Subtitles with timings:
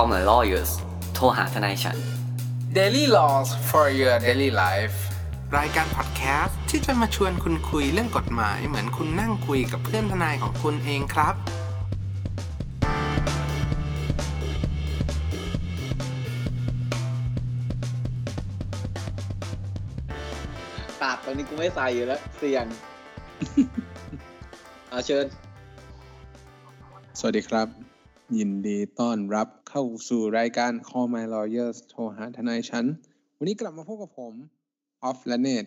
[0.00, 0.70] call my lawyers
[1.14, 1.96] โทรหาทนายฉัน
[2.78, 4.96] Daily Laws for your daily life
[5.58, 11.34] รายการพอดแคสต์ที่จะมาชวนคุณคุยเรื่องกฎหมาย เหมือนคุณนั่งคุยกับเพื่อนทนายของคุณเองครับ
[21.00, 22.66] ตัดตอนนี้กูไม่ใส่อยู่แล้ว เสี่ยง
[24.90, 25.26] เอาเชิญ
[27.18, 27.68] สวัสดีครับ
[28.38, 29.48] ยินดีต้อนรับ
[29.78, 32.84] เข้าสู่รายการ Call My Lawyers โทรหาทนายฉัน
[33.38, 34.34] วันนี้กลับมาพบกับผม
[35.04, 35.64] ออฟและเนต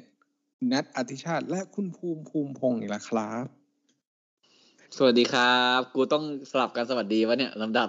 [0.72, 3.46] นัทอธิชาติ และคุณภูมิภูมิพงศ์อีกแล้วครับ
[4.98, 7.88] สวัสดีครับ กูต้องสลับกันสวัสดีวะเนี่ยลำดับ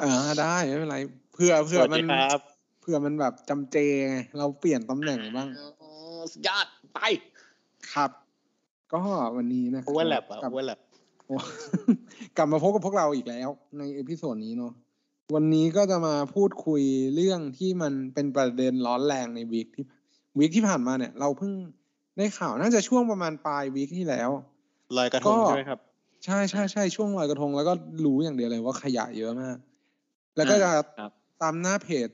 [0.00, 0.98] อ่าได้ไม่เป็นไร
[1.34, 2.40] เพื่อเพื่อสวัสมัดีนครับ
[2.80, 3.76] เพื่อมันแบบจำเจ
[4.10, 5.48] ไงเราเปลี่ยนตำแหน่งบ้าง
[6.32, 6.98] สุดยอดไป
[7.92, 8.10] ครับ
[8.92, 9.00] ก็
[9.36, 10.80] วันนี้นะครั overlap อะกลั overlap
[11.26, 11.36] โอ้
[12.36, 14.74] กลับมาพบกับพวกเราอีกแล้ว ใน episode นี้เนาะ
[15.34, 16.82] วันนี้ก็จะมาพูดคุย
[17.14, 19.84] เรื่องที่มันเป็นประเด็นร้อนแรงใน week ที่
[20.38, 21.52] week ที่ผ่านมาเนี่ย เราเพิ่ง
[22.16, 24.30] ได้ข่าวน่าจะช่วงประมาณปลาย week ที่แล้ว
[24.96, 25.80] ลอยกระทงก็ใช่ไหมครับ
[26.24, 27.72] ใช่ใช่ใช่ช่วงลอยกระทง แล้วก็
[28.04, 29.56] รู้อย่างเดียวเลยว่าขยะเยอะมาก
[30.36, 32.08] แล้วก็จะครับตามหน้า page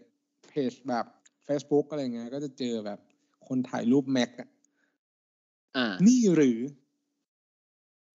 [0.48, 1.04] page แบบ
[1.46, 2.98] Facebook อะไรเงี้ยก็จะเจอแบบ
[3.46, 4.48] คนถ่ายรูปแม็กอะ
[5.76, 6.58] อ่านี่หรือ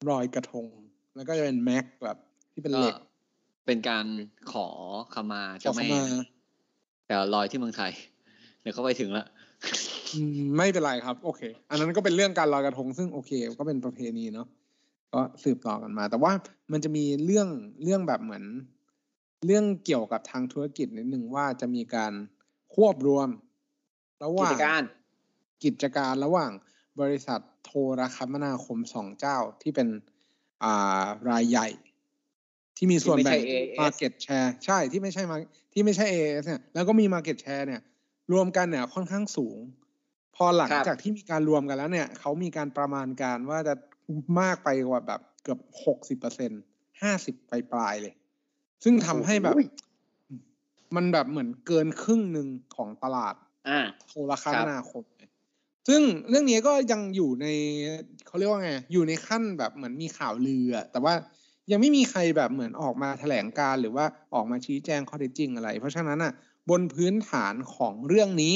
[0.09, 0.68] รอยกระทง
[1.16, 2.18] แล้วก็จะเป็นแม็กแบบ
[2.52, 3.11] ที่เป็นเหล็กก็
[3.66, 4.06] เป็นการ
[4.52, 4.67] ขอ
[5.14, 6.04] ขมาขอเจ้าเข้าแม่มา
[7.08, 7.92] แต่ลอยที่เมืองไทย
[8.62, 9.26] เดี๋ยวเขาไปถึงละ
[10.14, 14.48] อืมไม่เป็นไรครับ โอเค อันนั้นก็เป็นเรื่องการลอยกระทงซึ่งโอเค ก็เป็นประเพณีเนาะ
[15.14, 16.31] ก็สืบต่อกันมา แต่ว่า
[16.72, 17.48] มันจะมีเรื่อง
[17.84, 18.44] เรื่องแบบเหมือน
[19.45, 22.14] เรื่องเกี่ยวกับทางธุรกิจนิดนึงว่าจะมีการ
[22.75, 23.30] ควบรวม
[24.23, 24.84] ระหกิว่างจการ
[25.64, 26.52] กิจการระหว่าง
[27.02, 29.88] บริษัทโทรคมนาคมสองเจ้าที่เป็น
[30.64, 31.68] อ่ารายใหญ่
[32.77, 35.38] ที่มีส่วนแบ่งที่ไม่ใช่ AAS market share ใช่ที่ไม่ใช่มา
[35.73, 37.81] ที่ไม่ใช่ AS เนี่ยแล้วก็มี market share เนี่ย
[38.33, 39.58] รวมกันเนี่ยค่อนข้างสูง
[40.36, 43.73] พอหลังครับจากที่มีการรวมกันแล้วเนี่ยเขามีการประมาณการว่าจะ
[44.40, 46.51] มากไปกว่าแบบเกือบหกสิบเปอร์เซ็น
[47.01, 47.35] ห้าสิบ
[47.72, 48.13] ปลายๆเลย
[48.84, 49.56] ซึ่งทำให้แบบ
[50.96, 53.35] มันแบบเหมือนเกินครึ่งหนึ่งของตลาด
[53.69, 55.29] อ่าโทรคมนาคมเลย
[55.88, 57.47] ซึ่งเรื่องนี้ก็ยังอยู่ใน
[58.28, 61.13] เขาเรียกว่าไง อยู่ในขั้นแบบเหมือนมีข่าวลืออะแต่ว่า
[61.72, 64.06] ยังไม่มีใครแบบเหมือนออกมาแถลงการหรือว่า
[64.36, 66.34] ออกมาชี้แจงข้อเท็จจริงอะไร เพราะฉะนั้นอะ
[66.70, 68.56] บนพื้นฐานของเรื่องนี้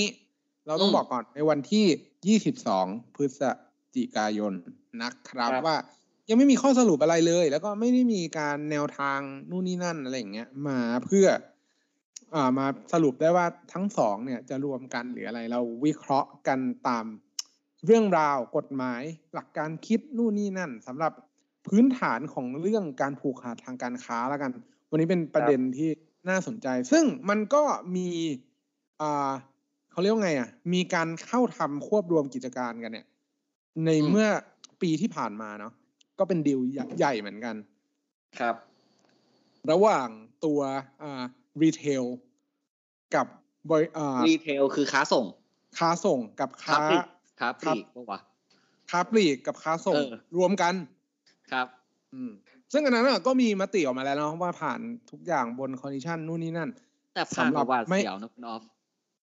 [0.67, 3.41] เราต้องอืมบอกก่อนในวันที่ 22 พฤศ
[3.95, 4.53] จิกายน
[5.01, 5.77] นะครับครับว่า
[6.29, 11.27] ยังไม่มีข้อสรุปอะไรเลย แล้วก็ไม่ได้มีการแนวทางนู่นนี่นั่นอะไรอย่างเงี้ยมาเพื่อ
[12.35, 17.05] อ่ามาสรุปได้ว่าทั้งสองเนี่ยจะรวมกันหรืออะไร เราวิเคราะห์กันตาม
[17.85, 19.01] เรื่องราวกฎหมาย
[19.33, 21.11] หลักการคิดนู่นนี่นั่นสำหรับ
[21.67, 24.51] พื้นฐานของเรื่องการผูกขาดทางการค้าแล้วกัน
[24.89, 25.89] วันนี้เป็นประเด็นที่
[26.29, 27.63] น่าสนใจ ซึ่งมันก็
[27.95, 28.09] มี
[29.01, 29.31] อ่า
[29.91, 33.05] เขาเรียกว่าไงอะ มีการเข้าทำควบรวมกิจการกันเนี่ย
[33.85, 34.27] ในอืมเมื่อ
[34.81, 35.73] ปีที่ผ่านมาเนาะ
[36.19, 36.59] ก็เป็นดีล
[36.97, 37.55] ใหญ่เหมือนกัน
[38.39, 38.55] ครับ
[39.71, 40.07] ระหว่าง
[40.45, 40.59] ตัว
[41.01, 41.23] อ่า
[41.61, 42.03] รีเทล
[43.15, 43.27] กับ
[43.69, 45.25] บริอ่ารีเทลคือค้าส่ง
[45.77, 47.05] ค้าส่งกับค้าค้าปลีก
[47.39, 48.19] ค้าปครัลีบกปะวะ
[48.89, 50.73] ค้าปลีกกับค้าส่งเออรวมกัน
[51.51, 51.67] ครับ
[52.13, 52.31] อืม
[52.71, 54.79] ซึ่งอันนั้นน่ะก็มีมติออกมาแล้วเนาะว่าผ่าน
[55.11, 56.69] ทุกอย่างบน condition นู่นนี่นั่น
[57.13, 58.63] แต่ผ่านสำหรับประวัติไม่เสียวนะคุณออฟ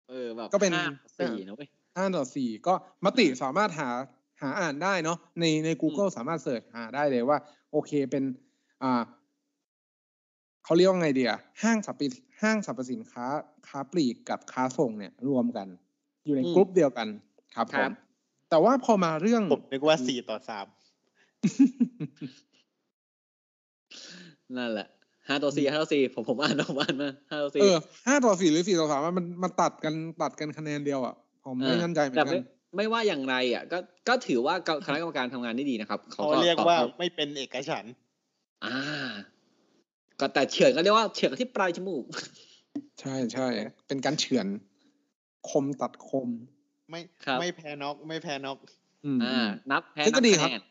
[0.08, 0.86] เออแบบก็เป็นห้า
[1.20, 3.90] สี่นะเว้ยห้าต่อสี่ก็มติสามารถหา
[4.42, 7.38] หาอ่านได้เนาะในใน Google สามารถ search หาได้เลยว่า
[7.72, 8.24] โอเคเป็น
[8.82, 9.02] อ่า
[10.64, 11.32] เขาเรียกว่าไงเดีย
[11.62, 12.02] ห้างสรรพ
[12.42, 13.26] ห้างสรรพสินค้า
[13.68, 15.68] ค้าปลีกกับค้าส่งเนี่ยรวมกัน
[16.24, 17.08] อยู่ในอืมกลุ่มเดียวกัน
[17.54, 17.92] ครับคผรัมบ
[18.50, 20.66] แต่ว่าพอมาเรื่องผมนึกว่าสี่ต่อสาม
[24.56, 24.88] นั่นแหละ
[25.28, 31.14] ห้าต่อสี่ห้าต่อสี่ผมผมอ่านผมอ่านมาห้าต่อสี่เออห้าต่อสี่หรือสี่ต่อสามมันมันตัดกันตัดกันคะแนนเดียวอะ
[31.44, 32.42] ผมไม่มั่นใจเหมือแต่นกัไม่น
[32.76, 33.78] ไม่ว่าอย่างไรอะ ก็
[34.08, 34.54] ก็ถือว่า
[34.86, 37.94] คณะกรรมการทำงานได้ดีนะครับเขาก็เรียกตอบว่ารับไม่เป็นเอกฉันท์
[38.64, 38.76] อ่า
[40.20, 42.04] ก็แต่เฉือนก็เรียกว่าเฉือนที่ปลายจมูก
[43.00, 43.46] ใช่ใช่
[43.86, 44.46] เป็นการเฉือน
[45.50, 46.28] คมตัดคม
[46.90, 48.58] ไม่ครับไม่แพ้น็อกไม่แพ้น็อก
[49.04, 50.62] อืมอ่า นับแพ้ซึ่งก็นับดีคะครับแนน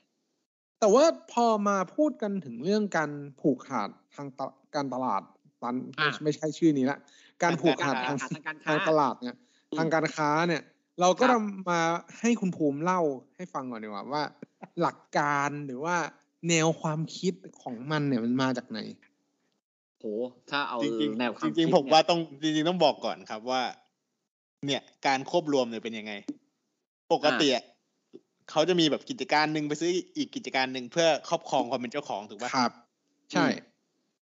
[0.80, 3.12] แต่ว่าพอมาพูดกันถึงเรื่องการ
[3.42, 5.22] ผูกขาดทางตะการตลาด
[5.62, 7.00] ตันอะไม่ใช่ชื่อนี้ละ
[7.44, 9.38] การผูกขาดทางทางการค้าทางตลาดเนี่ย
[9.72, 10.62] อืมทางการค้าเนี่ย
[11.02, 11.82] เราก็ครับนำมา
[12.20, 13.02] ให้คุณภูมิเล่า
[13.36, 14.24] ให้ฟังก่อนดีกว่าว่า
[14.82, 15.96] หลักการหรือว่า
[16.50, 18.80] แนวความคิดของมันเนี่ยมันมาจากไหน
[20.00, 20.04] โห
[20.50, 23.62] ถ้าเอาจริงแนวควาๆมจริงคิดๆผมเนี่ยว่าต้องจริงๆต้องบอกก่อนครับว่า
[24.66, 26.14] เนี่ย การควบรวมเนี่ยเป็นยังไง
[27.12, 27.64] ปกติอะ
[28.52, 32.72] เขาจะมีแบบกิจการหนึ่งไปซื้ออีกกิจการหนึ่งเพื่อครอบครองความเป็นเจ้าของถูกปะครับ
[33.32, 33.46] ใช่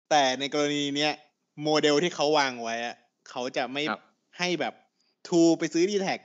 [0.09, 1.11] แต่ในกรณีเนี้ย
[1.63, 2.95] โมเดลที่เขาวางไว้อะ
[3.29, 4.01] เขาจะไม่ครับ
[4.37, 4.73] ให้แบบ
[5.27, 6.15] ทูไปซื้อดีแท็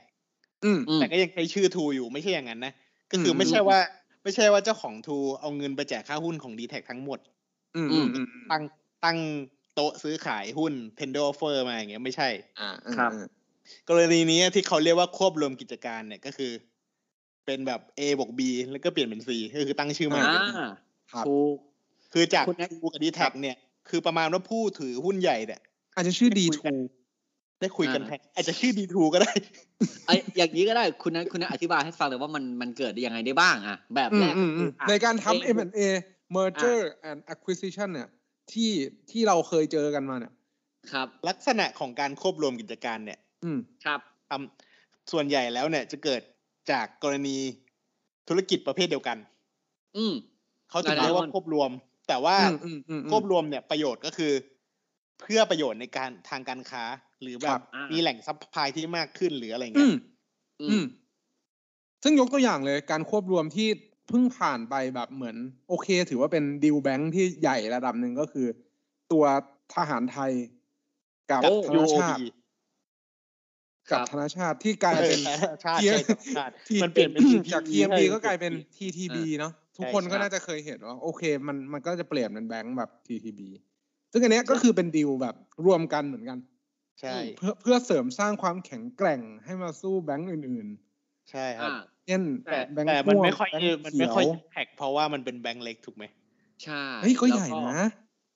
[0.65, 2.73] อืมอืมแต่ก็ยังใช้ชื่อทูอยู่ไม่ใช่อย่างนั้นนะ
[3.11, 3.79] ก็คืออมไม่ใช่ว่า
[4.23, 7.19] ไม่ใช่ว่าเจ้าของทูเอาเงินไปแจกค่าหุ้นของดีแท็ทั้งหมด
[7.75, 8.63] อืมอืมอืมตั้ง
[9.03, 9.17] ตั้ง
[9.75, 12.29] โต๊ะซื้อขายหุ้น tender offer มาอย่างเงี้ยไม่ใช่
[12.59, 13.27] อ่าครับอ่า
[13.89, 16.51] กรณีนี้ที่เขาเรียกว่าควบรวมกิจการเนี่ยก็คือ
[17.45, 18.41] เป็นแบบ A บวก B
[18.71, 20.43] แล้วก็เปลี่ยนเป็น C ก็คือตั้งชื่อใหม่อ่าเป็น
[21.11, 21.55] ครับถูก
[22.13, 23.55] คือจากคุณแอคทูกับดีแท็เนี่ย
[23.89, 25.61] คือประมาณว่าผู้ถือหุ้นใหญ่เนี่ย
[25.95, 29.33] อาจจะชื่อได้ D คุยกัน2ได้คุยกันอ่าแทนอาจจะชื่อ D2 ก็ได้
[30.05, 35.79] ไออย่างนี้ก็ได้คุณนัทคุณนัทอธิบายให้ฟังเลยว่ามันมันเกิดได้ยังไงได้บ้างอะ แบบอืแรมกอืมอืมอะในการทำเอ M&A
[36.35, 36.77] merger
[37.09, 38.09] and acquisition เนี่ย
[38.51, 38.71] ที่
[39.11, 40.33] ที่เราเคยเจอกันมาเนี่ย
[40.91, 46.21] ครับ ลักษณะของการควบรวมกิจการเนี่ย อืมครับทำส่วนใหญ่แล้วเนี่ยจะเกิด
[46.71, 47.37] จากกรณี
[48.27, 49.17] ธุรกิจประเภทเดียวกัน
[49.95, 50.13] อืม
[50.69, 51.71] เขาถึงได้เรียกว่าได้ควบรวม
[52.07, 54.31] แต่ว่าอืมอืมอืมอืมควบรวมเนี่ยประโยชน์ก็คือ
[55.21, 56.83] เพื่อประโยชน์ในการทางการค้า
[57.21, 59.93] หรือแบครับบอ่ามีมีแหล่ง supply ที่มากขึ้นหรืออะไรอืเงี้ยม
[60.61, 60.83] อือืมม
[62.03, 63.67] ซึ่งยกตัวอย่างเลยการควบรวมที่
[64.07, 65.35] เพิ่งผ่านไปแบบเหมือน
[65.69, 68.47] โอเค ถือว่าเป็นดีลแบงค์ที่ใหญ่ระดับหนึ่งก็คือ
[69.11, 69.23] ตัว
[69.75, 70.31] ทหารไทย
[71.31, 72.23] กับกับธน UOB ชาติ
[73.91, 83.41] กับครับธนชาติที่กลายเป็นเออชาติเทียใช่ครับชาติที่มันเปลี่ยนเป็น TTB จาก TMB ใช่ก็กลายเป็น TTB TTB เนาะทุกใช่คนใช่ก็น่าจะเคยเห็นว่าโอเค มันมันก็จะเปลี่ยนเป็นแบงค์แบบ TTB
[84.11, 85.35] ซึ่งอันเนี้ยก็คือเป็นดีลแบบ
[85.65, 86.39] รวมกันเหมือนกัน
[87.01, 90.67] ใช่เพื่อเพื่อเสริมสร้างความแข็งแกร่งให้มาสู้แบงก์อื่น
[91.31, 96.03] ใช่ครับอ่าๆเช่นแต่แบงก์แต่มันม่วงไม่ค่อยแบงก์มันเขีไม่ยวค่อยแท็กเพราะว่ามันเป็นแบงก์เล็กถูกไหม
[96.63, 97.89] ใช่เฮ้ยก็ใหญ่แล้วนะ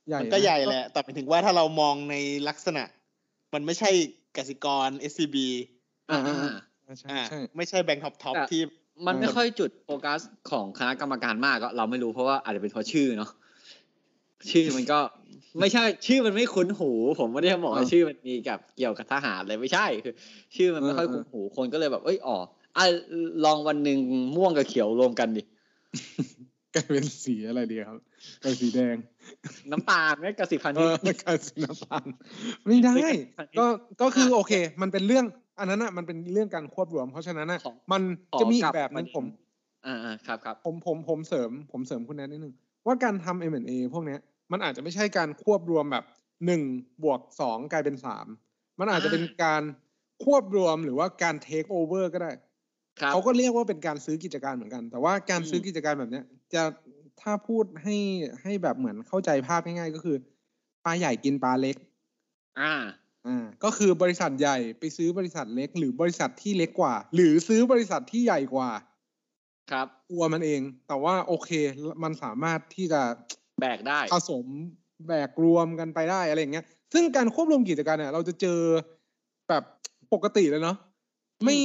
[0.09, 2.15] ใหญ่มันนะก็ใหญ่แหละแต่หมายถึงว่าถ้าเรามองใน
[2.47, 2.83] ลักษณะ
[3.53, 3.91] มันไม่ใช่
[4.37, 5.37] กสิกร SCB
[6.11, 6.51] อ่าอ่าอ่า
[6.87, 8.61] อ่าใช่อ่าใช่ไม่ใช่แบงก์ท็อปท็อปแต่ที่
[9.05, 10.19] มันไม่เออค่อยจุดโฟกัส
[10.51, 13.29] ของคณะกรรมการมากก็เราไม่รู้เพราะว่าอาจจะเป็นเพราะชื่อเนาะ
[14.51, 14.99] ชื่อมันก็
[15.59, 20.13] ไม่ใช่ชื่อมันไม่คุ้นหู ผมไม่ได้บอกว่าชื่อมันมีกับเกี่ยวกับทหารเลยไม่ใช่คือ
[20.55, 22.37] ชื่อมันไม่ค่อยคุ้นหูคนก็เลยแบบเอ้ยอ๋อ
[22.77, 22.83] อะ
[23.45, 23.97] ลองวันหนึ่ง
[24.35, 25.43] ม่วงกับเขียวรวมกันดิ
[26.77, 27.97] กลายเป็นสีอะไรดีครับ
[28.43, 28.95] กลายสีแดง
[29.71, 32.05] น้ำตาลไหมกับสิพันเอนิดอกลายสีน้ำตาล
[32.65, 33.13] ไม่ได้ไม่ใช่
[33.59, 33.65] ก็
[34.01, 35.25] ก็คือโอเค มันเป็นเรื่อง
[35.59, 38.01] อันนั้นอะมันเป็นเรื่องการควบรวม เพราะฉะนั้นอะของมัน
[38.33, 39.25] ขอจะมีอีกลักแบบหนึงประเด็ผม
[39.85, 42.53] อ่าอ่าครับครับผมผมผมเสริม ผมเสริมคุณแนนนิดนึง
[42.85, 44.19] ว่าการทำ M&A พวกเนี้ย
[44.51, 46.05] มันอาจจะไม่ใช่การควบรวมแบบ
[46.45, 46.61] หนึ่ง
[47.03, 48.27] บวกสองกลายเป็นสาม
[48.79, 49.63] มันอาจจะเป็นการ
[50.25, 52.31] ควบรวมหรือว่าการ take over ก็ได้
[52.99, 56.63] ครับเขาก็เรียกว่าเป็นการซื้อกิจการเหมือนกัน แต่ว่าการซื้อกิจการแบบเนี้ย จะ
[57.21, 57.97] ถ้าพูดให้
[58.41, 60.15] ให้แบบเหมือนเข้าใจภาพง่ายๆ ก็คือ
[60.85, 61.75] ปลาใหญ่กินปลาเล็ก
[62.59, 62.73] อ่า
[63.27, 68.69] อ่า ก็คือบริษัทใหญ่ไปซื้อบริษัทเล็ก หรือบริษัทที่เล็กกว่า หรือซื้อบริษัทที่ใหญ่กว่า
[69.71, 71.49] ครับตัวมันเอง แต่ว่าโอเค
[72.03, 73.01] มันสามารถที่จะ
[73.61, 74.45] แบกได้ผสม
[75.07, 78.59] แบกรวมกันไปได้อะไรอย่างเงี้ย ซึ่งการควบรวมกิจการเนี่ย เราจะเจอ
[79.49, 79.63] แบบ
[80.13, 80.77] ปกติเลยเนาะ
[81.39, 81.57] อืมไม่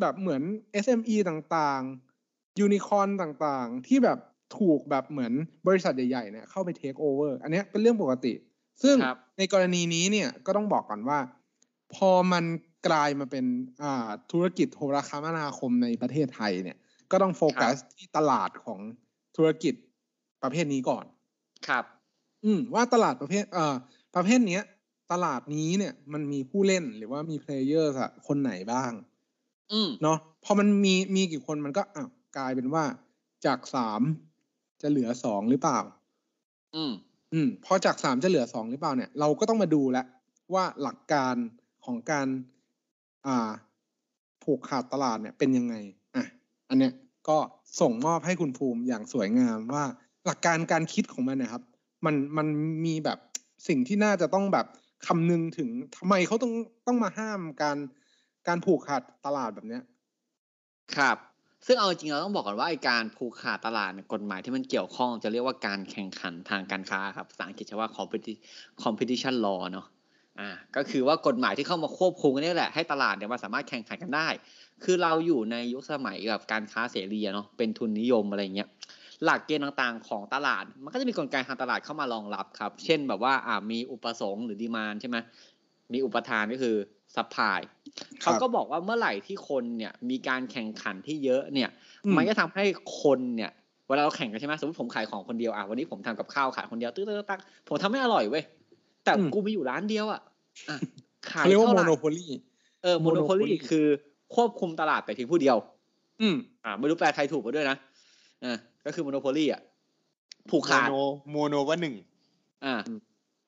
[0.00, 0.42] แบบเหมือน
[0.84, 2.03] SME ต่างๆ
[2.60, 4.18] ยูนิคอนต่างๆ ที่แบบ
[4.58, 5.32] ถูกแบบเหมือน
[5.66, 8.32] บริษัทใหญ่ๆเนี่ยเข้าไปเทคโอเวอร์อันเนี้ยเป็นเรื่องปกติ
[8.82, 11.18] ซึ่งครับในกรณีนี้เนี่ยก็ต้องบอกก่อนว่า
[11.94, 12.44] พอมัน
[12.88, 13.44] กลายมาเป็น
[13.82, 16.76] อ่าธุรกิจโทรคมนาคมในประเทศไทยเนี่ย
[17.10, 18.80] ก็ต้องโฟกัสที่ตลาดของ
[19.36, 19.74] ธุรกิจ
[20.42, 21.04] ประเภทนี้ก่อน
[21.66, 21.84] ครับ
[22.44, 23.76] อืมว่าตลาดประเภทเอ่อ
[24.14, 24.62] ประเภทเนี้ย
[25.12, 28.92] ตลาดนี้เนี่ยมันมีผู้เล่นหรือว่ามี player อะคนไหนบ้าง
[29.70, 32.84] อืมเนาะพอมันมีมีกี่คนมันก็อ้าว กลายเป็นว่า
[33.46, 34.00] จากสาม
[34.82, 35.78] จะเหลือสองหรือเปล่า
[36.74, 36.92] อืม
[37.32, 40.06] อืม พอจากสามจะเหลือสองหรือเปล่าเนี่ย เราก็ต้องมาดูแล้ว
[40.54, 41.34] ว่าหลักการ
[41.84, 42.28] ของการ
[43.26, 43.50] อ่า
[44.42, 45.74] ผูกขาดตลาดเนี่ยเป็นยังไง
[46.16, 46.24] อะ
[46.68, 46.92] อันเนี้ย
[47.28, 47.38] ก็
[47.80, 49.84] ส่งมอบให้คุณภูมิอย่างสวยงามว่า
[50.26, 51.62] หลักการการคิดของมันเนะครับ
[52.04, 52.46] มันมัน
[52.86, 53.18] มีแบบ
[53.68, 54.66] สิ่งที่น่าจะต้องแบบ
[55.06, 56.52] คำนึงถึงทำไมเขาต้อง
[56.86, 57.78] ต้องมาห้ามการ
[58.48, 59.82] การผูกขาดตลาดแบบเนี้ย
[60.96, 61.18] ครับ
[61.66, 67.88] ซึ่งเอาจริงเราต้องบอกก่อนว่าไอการผูกขาดตลาดเนี่ยกฎหมายที่มันเกี่ยวข้องจะเรียกว่าการแข่งขันทางการค้าครับภาษาอังกฤษจะว่า
[68.82, 69.86] competition law เนาะ
[70.40, 74.28] อ่าก็คือว่ากฎหมายที่เข้ามาควบคุมกันนี่แหละให้ตลาดเนี่ยมันสามารถแข่งขันกันได้
[74.84, 78.68] คือเราอยู่ในยุคสมัยแบบการค้าเสรีเนาะเป็นทุนนิยมอะไรเงี้ย
[79.24, 85.16] หลักเกณฑ์ต่างๆ ของตลาด มันก็จะมีกลไกทางตลาดเข้ามารองรับครับ เช่นแบบว่าอ่ามีอุปสงค์หรือ demand ใช่ไหม
[85.92, 86.76] มีอุปทานก็คือ
[87.16, 91.70] supply ครับเขาก็บอกว่าเมื่อไหร่ที่คนเนี่ยมีการแข่งขันที่เยอะเนี่ย
[92.06, 92.64] อืมมันจะทำให้
[93.02, 93.50] คนเนี่ย
[93.88, 98.44] เวลาเราแข่งกันใช่ไหมสมมติผมขายของคนเดียวอะวันนี้ผมทำกับข้าวขายคนเดียวตื้อๆตักผมทำไม่อร่อยเว้ย
[99.04, 100.20] แต่อืมกูมีอยู่ร้านเดียวอะ
[100.68, 100.76] อะ
[101.32, 102.26] ขายเขาเรียกว่าเท่าไหร่ monopoly
[102.82, 103.86] เออ monopoly monopoly คือ
[104.34, 105.56] ควบคุมตลาดแต่เพียงผู้เดียว
[106.20, 107.76] อืมอ่าไม่รู้แปลไทยถูกไปด้วยนะ
[108.44, 108.56] อ่า
[108.86, 109.60] ก็คือ monopoly อะ
[110.50, 110.92] ผูกขาด mono
[111.30, 111.94] mono ว่าหนึ่ง
[112.64, 112.74] อ่า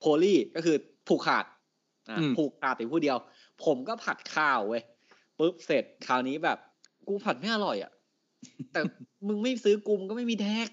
[0.00, 0.76] poly ก็คือ
[1.08, 1.44] ผูกขาด
[2.11, 3.16] อะอืมผูกขาดแต่ผู้เดียว
[3.64, 4.82] ผมก็ผัดข้าวเว้ย
[5.38, 6.58] ปุ๊บเสร็จคราวนี้แบบ
[7.08, 7.92] กูผัดไม่อร่อยอะ
[8.72, 8.80] แต่
[9.26, 10.68] มึงไม่ซื้อกูมงก็ไม่มีแดก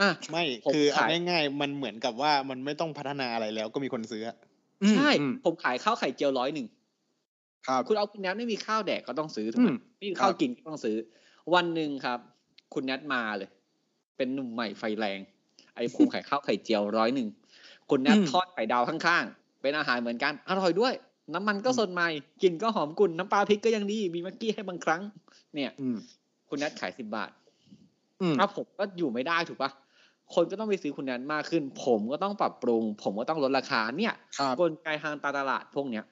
[0.00, 4.36] อะไม่ผมคือเอาขายง่ายๆมันเหมือนกับว่ามันไม่ต้องพัฒนาอะไรแล้วก็มีคนซื้ออะ
[4.82, 6.66] อืมใช่อืมผมขายข้าวไข่เจียวร้อยหนึ่ง
[7.66, 10.96] ครับคุณเอาคุณแนทไม่มีข้าวแดกก็ต้องซื้อถูกไหมอืมไม่มีข้าวครับกินก็ต้องซื้อ
[11.54, 12.18] วันหนึ่งครับ
[12.74, 13.50] คุณแนทมาเลย
[14.16, 15.18] เป็นหนุ่มใหม่ไฟแรง
[15.74, 17.28] ไอ้ผมขายข้าวไข่เจียวร้อยหนึ่ง
[17.90, 20.94] คุณแนทอืมทอดไข่ดาวข้างๆเป็นอาหารเหมือนกันอร่อยด้วย
[21.34, 22.08] น้ำมันก็สดใหม่
[22.42, 25.02] กลิ่นก็หอมกลุ่นน้ำปลาพริกก็ยังดี มีมักกี้ให้บางครั้ง
[25.54, 25.96] เนี่ยอืม
[26.48, 27.30] คุณแนทขายสิบบาท
[28.20, 29.70] อืมถ้าผมก็อยู่ไม่ได้ถูกปะ
[30.34, 36.04] คนก็ต้องไปซื้อคุณแนทมากขึ้น ผมก็ต้องปรับปรุง ผมก็ต้องลดราคาเนี่ยครับกลไกทางตลาดพวกเนี้ย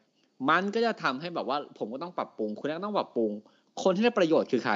[0.50, 3.30] มันก็จะทำให้แบบว่า ผมก็ต้องปรับปรุง คุณแนทก็ต้องปรับปรุง
[3.82, 4.74] คนที่ได้ประโยชน์คือใคร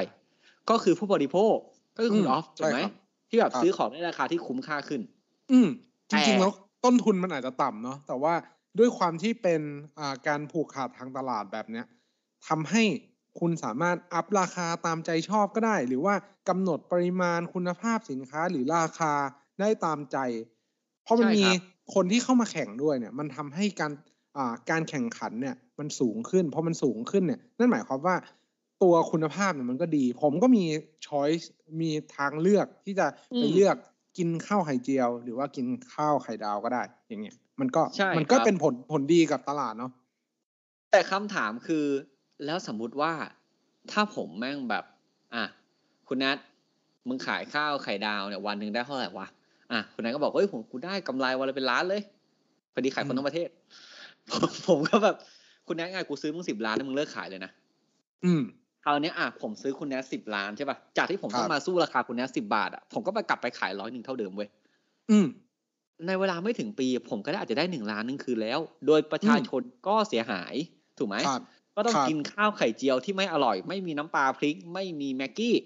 [0.71, 1.57] ก็คือผู้บริโภค
[1.97, 2.93] ก็คือคุณอืมออฟถูกไหมใช่ครับ
[3.29, 5.01] ที่แบบครับซื้อของในราคาที่คุ้มค่าขึ้น
[5.53, 5.69] อืม
[6.11, 6.53] จแต่ริงๆแล้ว
[6.85, 8.35] ต้นทุนมันอาจจะต่ำเนาะแต่ว่า
[8.79, 9.63] ด้วยความที่เป็น
[9.99, 11.87] อ่าการผูกขาดทางตลาดแบบเนี้ย
[12.49, 12.83] ทำให้
[13.41, 16.15] คุณสามารถอัพราคาตามใจชอบก็ได้ หรือว่า
[16.49, 19.13] กำหนดปริมาณคุณภาพสินค้าหรือราคา
[19.61, 20.19] ได้ตามใจ
[21.05, 21.57] เพราะมันใช่มีครับ
[21.95, 23.93] คนที่เข้ามาแข่งด้วยเนี่ย มันทำให้การ
[24.37, 28.17] อ่าการแข่งขันเนี่ย มันสูงขึ้นพอมันสูงขึ้นเนี่ยนั่นหมายความว่า
[28.83, 30.65] ตัวคุณภาพเนี่ยมันก็ดี ผมก็มี
[31.07, 31.51] ช้อยส์
[31.81, 33.77] มีทางเลือกที่จะไปเลือก
[34.19, 39.93] กินข้าวไข่เจียว หรือว่ากินข้าวไข่ดาวก็ได้อย่างเงี้ย มันก็ใช่มันก็ครับเป็นผลผลดีกับตลาดเนาะ
[40.91, 41.85] แต่คำถามคือ
[42.47, 43.13] แล้วสมมุติว่า
[43.93, 44.85] ถ้าผมแม่งแบบ
[45.35, 45.45] อะ
[46.09, 46.39] คุณนัท
[47.09, 49.27] มึงขายข้าวไข่ดาวเนี่ยวันหนึ่งได้เท่าไหร่วะ
[49.73, 52.03] อะคุณนัทก็บอกเฮ้ยผมกูได้กำไรวันละเป็นล้านเลย
[52.73, 53.49] พอดีขายคนทั้งประเทศ
[54.31, 55.17] ผมผมก็แบบ
[55.67, 57.51] คุณนัทไงกูซื้อมึงสิบล้านแล้วมึงเลิกขายเลยนะ
[58.25, 58.43] อืม
[58.85, 64.49] คราวเนี้ยอะผมซื้อคุณแนทสิบล้านใช่ป่ะจากที่ผมครับต้องมาสู้ราคาคุณแนทสิบาทอะผมก็ไปกลับไปขายร้อยหนึ่งเท่าเดิมเว้ย
[65.11, 65.27] อืม
[66.07, 70.55] ในเวลาไม่ถึงปี ผมก็ได้อาจจะได้หนึ่งล้านนึงคืนแล้ว โดยประชาชนก็เสียหาย
[70.99, 71.41] ถูกไหมครับ
[71.77, 75.57] ก็ต้องครับกินข้าวไข่เจียวที่ไม่อร่อย ไม่มีน้ำปลาพริก ไม่มีแม็กกี้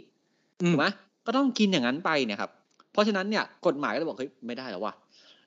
[0.62, 0.86] อืมถูกไหม
[1.26, 2.50] ก็ต้องกินอย่างนั้นไปเนี่ยครับ
[2.92, 4.94] เพราะฉะนั้นเนี่ยกฎหมายก็เลยบอกเฮ้ยไม่ได้แล้วว่ะ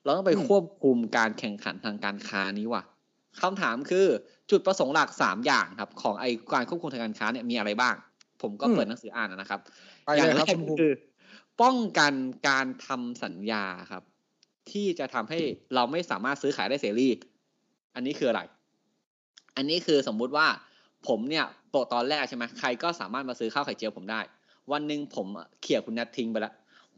[0.03, 2.83] เราต้องไปอืมควบคุมการแข่งขันทางการค้านี้ว่ะ
[3.41, 4.05] คำถามคือ
[4.51, 7.95] จุดประสงค์หลักสามอย่างครับ ของไอการควบคุมทางการค้าเนี่ยมีอะไรบ้าง
[8.41, 9.59] ผมก็เปิดหนังสืออ่านนะครับ
[10.05, 10.91] ไปอเลย่างยแรครับกคุณภูมิคือ
[11.61, 12.13] ป้องกัน
[12.47, 14.03] การทำสัญญาครับ
[14.71, 15.39] ที่จะทำให้
[15.75, 17.09] เราไม่สามารถซื้อขายได้เสรี
[17.95, 18.41] อันนี้คืออะไร
[19.55, 20.47] อันนี้คือสมมุติว่า
[21.07, 24.21] ผมเนี่ยโปะตอนแรกใช่ไหมใครก็สามารถมาซื้อข้าวไข่เจียวผมได้
[24.71, 25.27] วันหนึ่งผม
[25.61, 26.53] เขี่ยคุณนัททิ้งไปแล้ว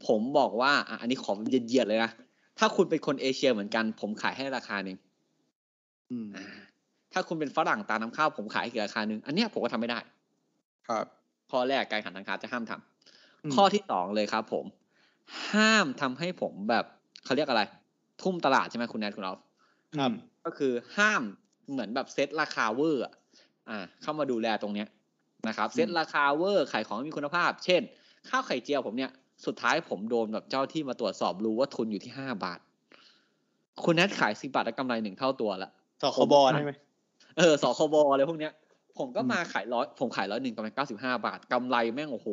[0.06, 2.10] ผมบอกว่าอะอันนี้ขอเหยียดๆเลยนะ
[2.58, 4.96] ถ้าคุณเป็นคนเอเชียเหมือนกัน ผมขายให้ราคาหนึ่ง
[6.10, 6.44] อืมอ่า
[7.12, 9.98] ถ้าคุณเป็นฝรั่งตาน้ำข้าวผมขายให้อีกราคาหนึ่งอันเนี้ยผมก็ทำไม่ได้
[10.88, 11.06] ครับ
[11.50, 14.64] ข้อแรกการแข่งขันทางค้าจะห้ามทำอืมข้อที่สองเลยครับ ผม
[15.52, 16.84] ห้ามทำให้ผมแบบ
[17.24, 17.62] เขาเรียกอะไร
[18.22, 19.34] ทุ่มตลาดใช่ไหมคุณแนทคุณเอา
[19.98, 20.12] ครับ
[20.44, 21.22] ก็คือห้าม
[21.70, 23.12] เหมือนแบบเซ็ตราคาเวอร์อะ
[23.68, 24.88] อ่า เข้ามาดูแลตรงเนี้ย
[25.48, 27.82] นะครับ เซ็ตราคาเวอร์ขายของไม่มีคุณภาพ เช่น
[28.28, 29.10] ข้าวไข่เจียวผมเนี่ย
[29.46, 32.60] สุดท้ายผมโดนแบบเจ้าที่มาตรวจสอบรู้ว่าทุนอยู่ที่ห้าบาท
[33.84, 35.70] คุณแนทขายสิบบาทได้กำไรหนึ่งเท่าตัวละ
[36.02, 36.72] สคบใช่ไหม
[37.38, 38.52] เออสคบอะไรพวกเนี้ย
[38.98, 42.28] ผมก็มาขายร้อยผมขายร้อยหนึ่งกำไรเก้าสิบห้าบาทกำไรแม่งโอ้โห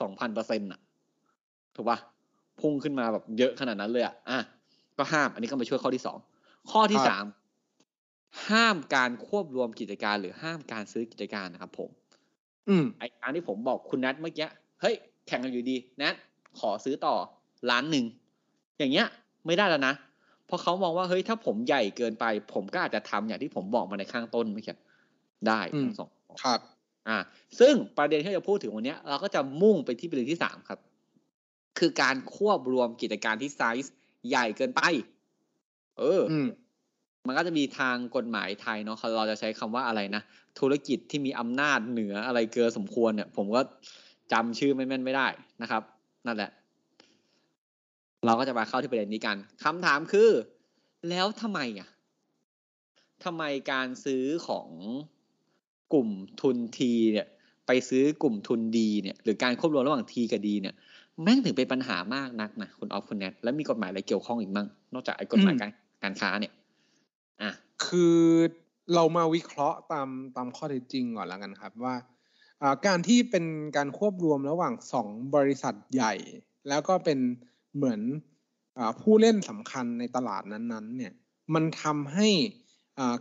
[0.00, 0.80] สองพันเปอร์เซ็นต์อะ
[1.76, 1.98] ถูกปะ
[2.60, 4.38] พุ่งขึ้นมาแบบเยอะขนาดนั้นเลยอะอะ
[4.98, 6.18] ก็ห้าม อันนี้ก็มาช่วยข้อที่สอง
[6.70, 7.24] ข้อที่ครับสาม
[8.48, 11.90] ห้ามการควบรวมกิจการหรือห้ามการซื้อกิจการนะครับผม
[12.68, 14.48] อืมไอ้การที่ผมบอกคุณนัทเมื่อกี้
[14.80, 14.94] เฮ้ย
[15.26, 16.14] แข่งกันอยู่ดีนัท
[16.58, 17.14] ขอซื้อต่อ
[17.70, 18.04] ล้านหนึ่ง
[18.78, 19.06] อย่างเงี้ย
[19.46, 19.94] ไม่ได้แล้วนะ
[20.46, 22.24] เพราะเขามองว่าเฮ้ยถ้าผมใหญ่เกินไป
[22.54, 24.74] ผมก็อาจจะทำอย่างที่ผมบอกมาในข้างต้นไม่ใช่
[25.48, 26.10] ได้อืมทั้งสอง
[26.40, 26.60] ครับ
[27.08, 27.18] อ่า
[27.60, 30.78] ซึ่งประเด็นที่เราจะพูดถึงวันเนี้ยเราก็จะมุ่งไปที่ประเด็นที่สามครับ
[31.78, 33.94] คือการควบรวมกิจการที่ไซส์
[34.28, 34.80] ใหญ่เกินไป
[35.98, 36.48] เออออืม
[37.26, 40.22] มันก็จะมีทางกฎหมายไทยเนาะเราจะใช้คำว่าอะไรนะ
[40.60, 43.60] ธุรกิจที่มีอำนาจเหนืออะไรเกินสมควรเนี่ย ผมก็
[44.32, 45.26] จำชื่อไม่แม่นไม่ได้
[45.62, 45.82] นะครับ
[46.26, 46.50] นั่นแหละ
[48.26, 50.30] เราก็จะมาเข้าที่ประเด็นนี้กันคำถามคือ
[51.10, 51.88] แล้วทำไมอะ
[53.24, 53.42] ทำไม
[53.72, 54.68] การซื้อของ
[55.92, 56.08] กลุ่ม
[56.40, 57.26] ทุนทีเนี่ย
[57.66, 60.74] ไปซื้อกลุ่มทุนดีเนี่ย หรือการควบรวมระหว่างทีกับดีเนี่ย
[61.22, 65.70] แม่งถึงเป็นปัญหามากนักนะคุณออฟคุณแนทแล้วมีกฎหมายอะไรเกี่ยวข้องอีกมั่งนอกจากไอ้กฎหมายอืมการ
[66.02, 66.52] การค้าเนี่ย
[67.42, 67.50] อะ
[67.86, 68.18] คือ
[68.94, 71.94] เรามาวิเคราะห์ตามตามข้อเท็จจริงก่อนแล้วกันครับว่า
[72.62, 73.44] อ่าการที่เป็น
[73.76, 76.14] การควบรวมระหว่างสองบริษัทใหญ่
[76.68, 77.18] แล้วก็เป็น
[77.76, 78.00] เหมือน
[78.78, 81.12] อาผู้เล่นสำคัญในตลาดนั้นๆ เนี่ย
[81.54, 82.28] มันทำให้
[82.98, 83.16] อ่า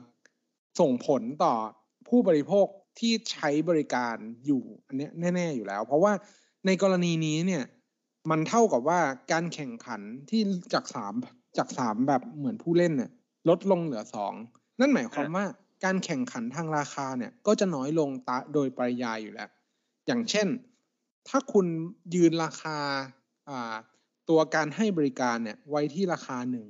[0.80, 1.54] ส่งผลต่อ
[2.08, 2.68] ผู้บริโภค
[3.00, 6.14] ที่ใช้บริการอยู่อันเนี้ยแน่ ๆ อยู่แล้ว เพราะว่า
[6.66, 7.64] ในกรณีนี้เนี่ย
[8.30, 9.00] มันเท่ากับว่า
[9.32, 10.42] การแข่งขันที่
[10.74, 11.14] จากสาม
[11.58, 13.12] จากสามแบบเหมือนผู้เล่นเนี่ย
[13.50, 14.34] ลดลงเหลือสอง
[14.80, 15.46] นั่นหมายความว่า
[15.86, 19.50] การแข่งขันทางราคาเนี่ย ก็จะน้อยลงตาโดยปริยายอยู่แล้ว
[20.08, 20.48] อย่างเช่น
[21.28, 21.66] ถ้าคุณ
[22.16, 22.78] ยืนราคา
[23.50, 23.76] อ่า
[24.30, 26.66] ตัวการให้บริการเนี่ยไว้ที่ราคาหนึ่ง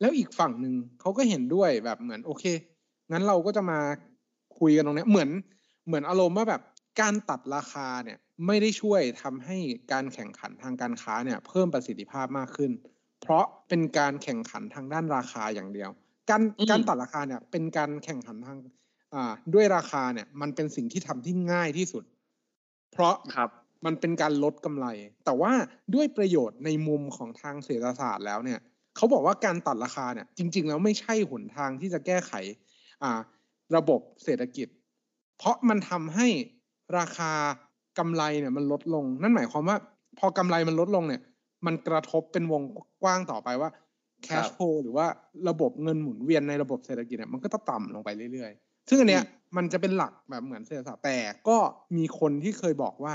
[0.00, 2.44] แล้วอีกฝั่งหนึ่งเขาก็เห็นด้วยแบบเหมือนโอเค
[3.12, 3.80] งั้นเราก็จะมา
[4.58, 5.30] คุยกันตรงนี้เหมือน
[5.86, 6.62] เหมือนอารมณ์ว่าแบบ
[7.00, 9.56] การตัดราคาเนี่ย ไม่ได้ช่วยทำให้
[9.92, 12.72] การแข่งขันทางการค้าเนี่ยเพิ่มประสิทธิภาพมากขึ้น
[13.20, 15.90] เพราะเป็นการแข่งขันทางด้านราคาอย่างเดียว
[16.30, 18.58] การอืมการตัดราคาเนี่ยเป็นการแข่งขันทาง
[19.14, 22.04] อ่าด้วยราคาเนี่ยมันเป็นสิ่งที่ทำที่ง่ายที่สุด
[22.92, 23.50] เพราะครับ
[23.86, 24.86] มันเป็นการลดกำไร
[25.24, 25.52] แต่ว่า
[25.94, 28.60] ด้วยประโยชน์ในมุมของทางเศรษฐศาสตร์แล้วเนี่ย
[28.96, 32.32] เขาบอกว่าการตัดราคาเนี่ยจริง ๆ แล้วไม่ใช่หนทางที่จะแก้ไข
[33.02, 33.20] อ่า
[33.76, 34.68] ระบบเศรษฐกิจ
[35.38, 36.28] เพราะมันทำให้
[36.98, 37.32] ราคา
[37.98, 39.76] กำไรเนี่ยมันลดลง นั่นหมายความว่า
[40.18, 41.22] พอกำไรมันลดลงเนี่ย
[41.66, 42.62] มันกระทบเป็นวง
[43.02, 43.70] กว้างต่อไปว่า
[44.26, 45.06] cash flow หรือว่า
[45.48, 49.24] ระบบเงินหมุนเวียนในระบบเศรษฐกิจเนี่ยมันก็จะต่ำลงไปเรื่อยๆ ซึ่งอันเนี้ย
[49.56, 51.18] มันจะเป็นหลักแบบเหมือนเศรษฐศาสตร์แต่
[51.48, 51.58] ก็
[51.96, 53.14] มีคนที่เคยบอกว่า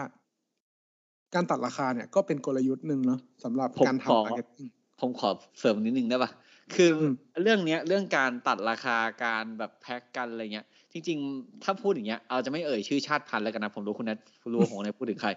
[1.36, 5.30] การตัดราคาเนี่ยก็เป็นกลยุทธ์หนึ่งเนาะสำหรับผมการขอทำ marketing ผมขอ
[5.60, 6.32] เสริมนิดนึงได้ปะ
[6.76, 7.14] คืออม
[7.44, 14.18] เรื่องเนี้ยเรื่องการตัดราคาการแบบแพ็กกันอะไรเงี้ย จริงๆ ถ้าพูดอย่างเงี้ยเอาจะไม่เอ่ยชื่อชาติพันธุ์แล้วกันนะผมรู้คุณนัท
[14.54, 15.30] รู้ว่าผมในพูดถึงใคร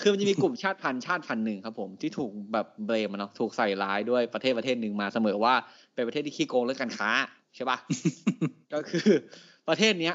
[0.00, 5.54] คือมันจะมีกลุ่มชาติพันธุ์ชาติพันธุ์หนึ่งครับผมที่ถูกแบบเบรมอะเนาะถูกใส่ร้ายด้วยประเทศประเทศหนึ่งมาเสมอว่า
[5.94, 7.10] เป็นประเทศที่ขี้โกงเรื่องการค้า
[7.56, 7.78] ใช่ปะ
[8.72, 9.08] ก็คือ
[9.68, 10.14] ประเทศเนี้ย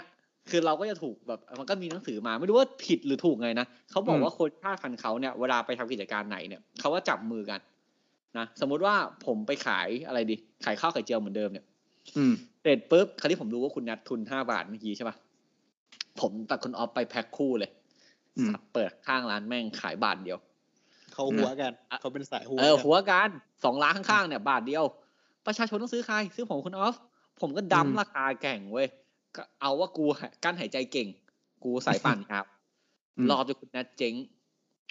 [0.50, 7.60] คือเราก็จะถูกแบบมันก็มีหนังสือมาไม่รู้ว่าผิดหรือถูกไงนะเขาบอกอืมว่าคนชาติพันธุ์เขาเนี่ยเวลาไปทำกิจการไหนเนี่ยเขาก็จับมือกัน
[8.38, 11.79] นะสมมุติว่าผมไปขายอะไรดี ขายข้าวไข่เจียวเหมือนเดิมเนี่ยอืม
[12.62, 15.16] เสร็จปุ๊บคราวนี้ผมรู้ว่าคุณนัดทุนห้าบาทเมื่อกี้ใช่ปะ
[16.20, 17.72] ผมตัดคุณออฟไปแพ็คคู่เลย
[18.38, 20.40] อืมสับเปิดข้างร้านแม่งขายบาทเดียว
[21.14, 23.30] เขาหัวกันเขาเป็นสายหัวเออกันหัวกัน
[23.64, 24.84] สองร้านข้างๆเนี่ย บาทเดียว
[25.46, 26.96] ประชาชนต้องซื้อใครซื้อผมคุณออฟ
[27.42, 28.88] ผมก็อืมดั้มราคาแข่งเว้ย
[29.36, 30.06] ก็เอาว่ากู
[30.44, 31.08] กั้นหายใจเก่ง
[31.64, 32.46] กูสายปั่นครับ
[33.18, 34.14] อืมรอจนคุณนัทเจ๊ง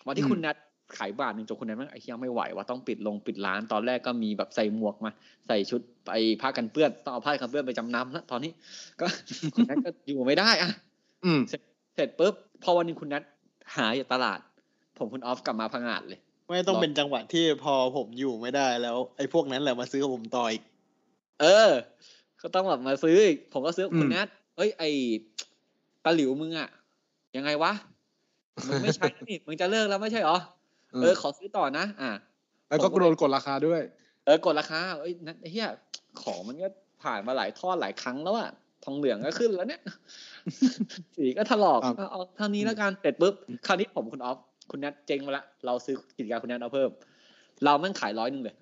[0.07, 0.57] วันที่อืมคุณนัท
[0.97, 5.11] ขายบาทหนึ่งจนคุณนัทแม่งไอ้เหี้ยังไม่ไหวว่าต้องปิดลงปิดร้านตอนแรกก็มีแบบใส่หมวกมา
[5.49, 8.53] ใส่ชุดไปผ้ากันเปื้อนต้องเอาผ้ากันเปื้อนไปจำนำแล้วตอนนี้
[9.01, 9.07] ก็
[9.55, 10.71] คุณนัทก็อยู่ไม่ได้อะ
[11.25, 11.41] อืม
[11.95, 13.23] เสร็จปุ๊บพอวันหนึงคุณนัท
[13.77, 14.39] หายจากตลาด
[14.99, 20.63] ผมคุณออฟกลับมาพังงาดเลย ไม่ต้องรอเป็นจังหวะที่พอผมอยู่ไม่ได้แล้ว ไอ้พวกนั้นแหละมาซื้อกับผมต่ออีก
[21.41, 21.71] เออ
[22.43, 24.83] ก็ต้องแบบมาซื้ออีกผมก็ซื้อกับคุณอืมนัทเอ้ยไอ
[26.05, 26.69] ตาหลิวมึงอะ
[27.37, 27.73] ยังไงวะ
[28.67, 30.39] มึงไม่ใช่นี่มึงจะเลิกแล้วไม่ใช่เหรอ
[31.03, 32.11] เออขอซื้อต่อนะ อะ
[32.69, 33.81] แล้วก็ผมก็โดนกดราคาด้วย
[34.25, 35.69] เออกดราคาเอ้ยนัทไอ้เหี้ย
[36.23, 36.69] ของมันก็
[37.03, 38.51] ผ่านมาหลายทอดหลายครั้งแล้วอะ
[38.85, 39.83] ทองเหลืองก็ขึ้นแล้วเนี่ย
[41.17, 43.35] สีก็ถลอกครับเอาเอาเท่านี้แล้วกันเสร็จปุ๊บ
[43.67, 44.39] คราวนี้ผมคุณออฟ
[44.71, 46.91] คุณนัทเจ๊งมาละเราซื้อกิจการคุณนัทเอาเพิ่ม
[47.65, 48.57] เราแม่งขายร้อยหนึ่งเลย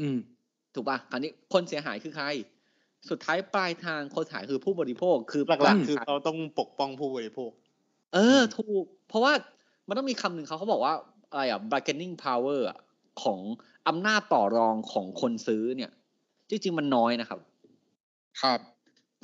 [0.00, 0.16] อืม
[0.74, 2.26] ถูกป่ะคราวนี้คนเสียหายคือใคร
[3.10, 7.50] สุดท้ายปลายทางคนเสียหายคือผู้บริโภคคือหลักๆคือขายเขาต้องปกป้องผู้บริโภค
[8.14, 9.32] เออ ถูก เพราะว่า
[9.88, 10.94] มันต้องมีคำหนึ่งเขาเขาบอกว่า
[11.32, 12.78] อะไรอะ bargaining power อะ
[13.22, 13.40] ของ
[13.88, 15.90] อำนาจต่อรองของคนซื้อเนี่ย
[16.50, 17.40] จริง ๆ มันน้อยนะครับ
[18.42, 18.60] ครับ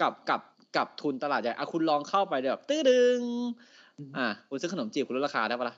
[0.00, 0.40] กับกับ
[0.76, 3.18] กับทุนตลาดใหญ่อะคุณลองเข้าไปแบบตื้อดึง
[4.16, 5.76] อะคุณซื้อขนมจีบคุณลดราคาได้ปะล่ะ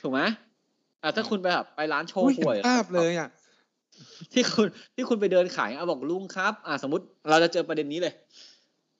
[0.00, 0.20] ถูกไหม
[1.02, 3.28] อะถ้าคุณไปแบบไปร้านโชว์โอ้ยหวยเห็นภาพเลยอะ
[4.32, 8.14] ที่คุณที่คุณไปเดินขายอะบอกลุงครับ อะสมมติเราจะเจอประเด็นนี้เลย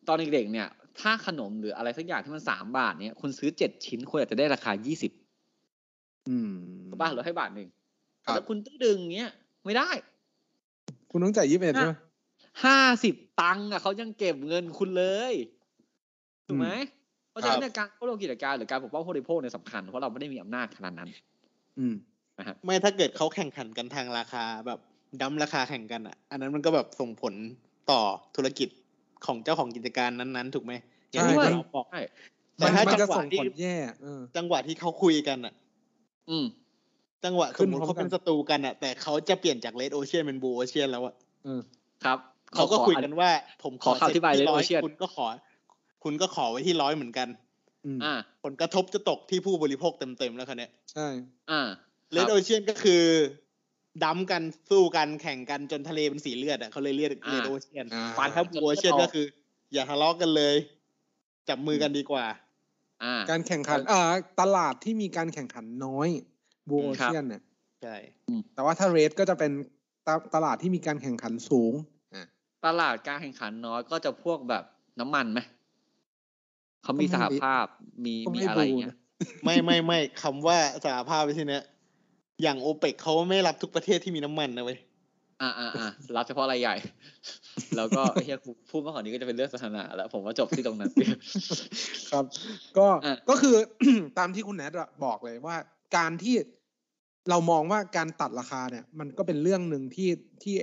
[0.09, 0.69] ตอนเด็กๆเนี่ย
[1.01, 5.13] ถ้าขนมหรืออะไรสักอย่างที่มันสามบาทเนี่ยคุณซื้อเจ็ดชิ้นคุณอาจจะได้ราคายี่สิบ
[6.29, 6.53] อืม
[6.91, 7.69] ถูกป่ะลดให้บาทหนึ่ง
[8.25, 9.33] ครับแต่คุณตื้อดึงเงี้ย
[9.65, 9.91] ไม่ได้
[11.11, 11.95] คุณต้องจ่ายยี่สิบเอ็ดใช่ไหม
[12.65, 15.35] ห้าสิบตังค์อะเขายังเก็บเงินคุณเลย
[16.47, 16.69] ถูกไหม
[17.31, 21.09] เพราะฉะนั้นเนี่ยการควบรวมกิจการหรือการปกป้องผู้บริโภคเนี่ยสำคัญเพราะเราไม่ได้มีอำนาจขนาดนั้น
[21.79, 21.95] อืม
[22.39, 24.81] นะฮะไม่ถ้าเกิดเขาแข่งขันกันทางราคาแบบ
[25.21, 27.35] ดั้มราคาแข่งกันอะ อันนั้นมันก็แบบส่งผล
[27.91, 28.01] ต่อ
[28.37, 28.69] ธุรกิจ
[29.27, 30.73] ของเจ้าของกิจการนั้นๆ ถูกไหม
[31.13, 32.01] อย่างที่ใช่คุณเราบอกใช่
[32.57, 35.55] แต่มันถ้ามันจัจะงหวะส่งที่ผลแย่เออจังหวะที่เขาคุยกันอะ
[36.31, 36.47] อืม
[37.25, 41.61] จังหวะขึ้สมนมติพร้อมเขาเป็นกันศัตรูกันอะ แต่เขาจะเปลี่ยนจากเลดโอเชียนเป็นบูโอเชียนแล้วอะเออ
[42.05, 42.19] ครับ
[42.55, 43.31] เขาก็ขอคุยอักันว่า
[43.63, 45.27] ผมขขอคำอธิบายเซ็ Red ที่ร้ Ocean คุณก็ขอ
[46.05, 47.29] คุณก็ขอไว้ที่ร้อยเหมือนกัน
[47.87, 51.07] อืมอ่า ผลกระทบจะตกที่ผู้บริโภคเต็มๆแล้วคันนี้ยใช่
[51.51, 51.69] อ่า
[52.13, 53.03] เลดโอเชียนก็คือ
[54.03, 59.27] ดั้มกันสู้กันแข่งกันจนทะเลเป็นสีเลือดอะเขาเลยเรียกอ่าเลดโอเชียนอ่าฟันทับบูโอเชียนก็คือ
[59.73, 60.55] อย่าทะเลาะกันเลย
[61.49, 62.27] จับมือกันดีกว่า
[63.03, 66.09] อ่าการแข่งขันอ่าตลาดที่มีการแข่งขันน้อย
[66.69, 67.43] บูโอครับเชียนเนี่ย
[67.83, 67.97] ใช่
[68.55, 69.53] แต่ว่าถ้าเรทก็จะเป็น
[70.07, 71.75] ตาตลาดที่มีการแข่งขันสูง
[72.15, 72.25] อ่า
[72.67, 74.65] ตลาดการแข่งขันน้อยก็จะพวกแบบ
[75.01, 75.41] น้ำมันไหม
[76.83, 77.67] เขามีก็สไม่หภาพ
[78.05, 78.99] มีก็ไม่มีอะไรดูเงี้ยนะ
[79.45, 81.65] ไม่ไม่ไม่คำว่าสหภาพที่เนี้ย
[82.43, 84.79] อย่างโอเปกเขาไม่รับทุกประเทศที่มีน้ำมันนะเว้ย
[85.43, 86.75] อ่าอ่าอ่ารับเฉพาะรายใหญ่
[87.77, 90.91] แล้วก็ไอ้เฮียกูพูดมากกว่านี้ก็จะเป็นเรื่องสถานะแล้ว ผมว่าจบที่ตรงนั้น
[92.11, 92.25] ครับ
[92.79, 93.55] ก็อะก็คือ
[94.19, 95.57] ตามที่คุณแนทอะบอกเลยว่า
[95.97, 96.37] การที่
[97.31, 100.11] เรามองว่าการตัดราคาเนี่ย มันก็เป็นเรื่องหนึ่งที่
[100.43, 100.55] ที่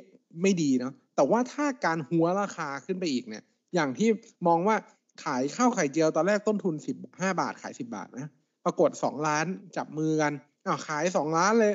[0.41, 3.43] ไม่ดีเนาะแต่ว่าถ้าการหัวราคาขึ้นไปอีกเนี่ย
[3.75, 4.09] อย่างที่
[4.47, 4.75] มองว่า
[5.23, 8.31] ขายข้าวไข่เจียวตอนแรกต้นทุนสิบห้าบาทขายสิบาทนะ
[8.65, 9.45] ปรากฏสองล้าน
[9.77, 10.33] จับมือกัน
[10.65, 11.73] อ่าขายสองล้านเลย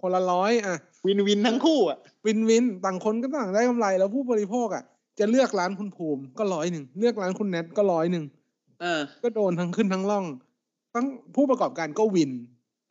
[0.00, 4.84] คนละร้อยอะ วินวินทั้งคู่อะ วินวินต่างคนก็ต่างได้กำไรแล้วผู้บริโภคอะ
[5.18, 8.24] จะเลือกร้านคุณภูมิก็ร้อยหนึ่งเลือกร้านคุณแนทก็ร้อยหนึ่ง
[8.80, 10.24] เออ ก็โดนทั้งขึ้นทั้งล่อง
[10.94, 12.32] ทั้งผู้ประกอบการก็วิน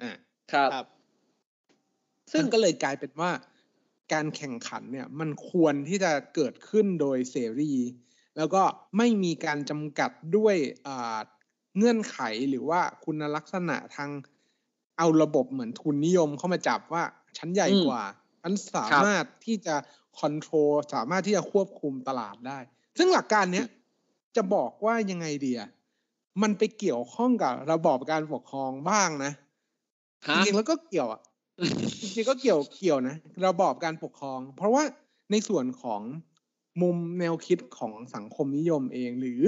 [0.02, 0.12] อ่า
[0.52, 0.86] ครับครับ
[2.32, 3.32] ซึ่งก็เลยกลายเป็นว่า
[4.14, 7.74] การแข่งขันเนี่ย มันควรที่จะเกิดขึ้นโดยเสรี
[8.38, 8.64] แล้วก็
[8.98, 10.56] ไม่มีการจำกัดด้วย
[10.88, 11.20] อ่า
[11.78, 14.10] เงื่อนไขหรือว่าคุณลักษณะทาง
[14.98, 17.04] เอาระบบเหมือนทุนนิยมเข้ามาจับว่า
[17.38, 18.04] ฉันใหญ่อืมกว่า
[18.42, 19.76] ฉันสามารถที่จะ
[20.20, 22.60] คอนโทรลสามารถที่จะควบคุมตลาดได้
[22.98, 23.68] ซึ่งหลักการเนี้ย
[24.36, 25.62] จะบอกว่ายังไงเดีย
[26.42, 29.32] มันไปเกี่ยวข้องกับระบอบการปกครองบ้างนะ
[30.30, 31.22] จฮะริงๆแล้วก็เกี่ยวอะ
[32.02, 33.16] จริงๆก็เกี่ยวเกี่ยวนะ
[33.48, 34.84] ระบอบการปกครอง เพราะว่า
[35.32, 36.02] ในส่วนของ
[36.82, 39.42] มุมแนวคิดของสังคมนิยมเอง หรือ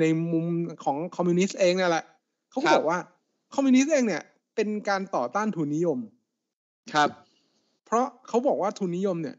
[0.00, 0.46] ในมุม
[0.84, 2.04] ของคอมมิวนิสต์เองนั่นแหละ
[2.50, 2.98] เขาก็ครับบอกว่า
[3.54, 4.22] คอมมิวนิสต์เองเนี่ย
[4.54, 5.98] เป็นการต่อต้านทุนนิยม
[6.94, 7.10] ครับ
[7.86, 9.36] เพราะเขาบอกว่าทุนนิยมเนี่ย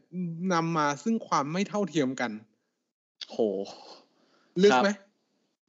[0.52, 2.30] นำมาซึ่งความไม่เท่าเทียมกัน
[3.30, 3.36] โห
[4.62, 4.90] ลึกครับไหม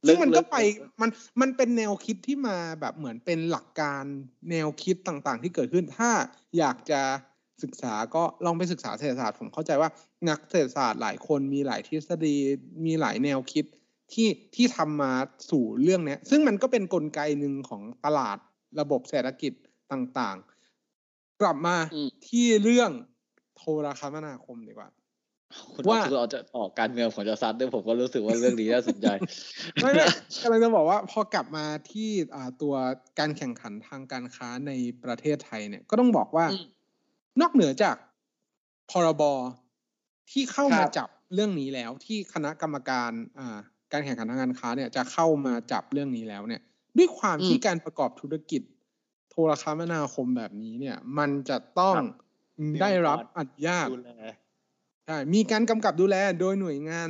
[0.06, 4.04] ลึซึ่กงมันลึก็กไปลึกมันมันเป็นแนวคิดที่มาแบบเหมือนเป็นหลักการ
[4.50, 6.10] แนวคิดต่างๆ ที่เกิดขึ้น ถ้า
[6.58, 7.00] อยากจะ
[7.62, 9.90] ศึกษาก็ลองไปศึกษาเศรษฐศาสตร์ผมเข้าใจว่า
[10.28, 12.36] นักเศรษฐศาสตร์หลายคนมีหลายทฤษฎี
[12.84, 13.64] มีหลายแนวคิด
[14.12, 15.12] ที่ที่ทำมา
[15.50, 18.38] สู่เรื่องเนี้ยซึ่งมันก็เป็นกลไกหนึ่งของตลาด
[18.80, 19.52] ระบบเศรษฐกิจ
[19.92, 22.90] ต่างๆ กลับมาอืมที่เรื่อง
[23.56, 24.88] โทรคมนาคมดีกว่า
[25.74, 29.06] คุณว่าว่าเราจะออกการเมืองผมจะซัดด้วยผมก็รู้สึกว่าเรื่องนี้น่าสนใจ
[29.80, 30.04] ไม่ไม่
[30.42, 32.74] กำลังจะบอกว่าพอกลับมาที่อ่าตัว
[33.18, 34.72] การแข่งขันทางการค้าใน
[35.04, 36.64] ประเทศไทยเนี่ย ก็ต้องบอกว่าอืม
[37.40, 37.96] นอกเหนือจาก
[38.90, 39.22] พรบ
[40.30, 43.58] ที่เข้ามาครับจับเรื่องนี้แล้วที่คณะกรรมการอ่า
[43.92, 46.62] การแข่งขันทางการค้าเนี่ยจะเข้ามาจับเรื่องนี้แล้วเนี่ย
[46.98, 48.62] ด้วยความที่การประกอบธุรกิจ
[49.30, 51.94] โทรคมนาคมแบบนี้เนี่ย มันจะต้อง
[52.80, 54.12] ได้รับอนุญาตดูแล
[55.06, 57.08] ใช่มีการกำกับดูแลโดยหน่วยงาน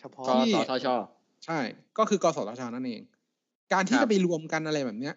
[0.00, 0.86] เฉพาะกที่สทช
[1.46, 1.58] ใช่
[1.98, 3.02] ก็คือกสทชนั่นเอง
[3.72, 5.14] การที่ครับจะไปรวมกันอะไรแบบเนี้ย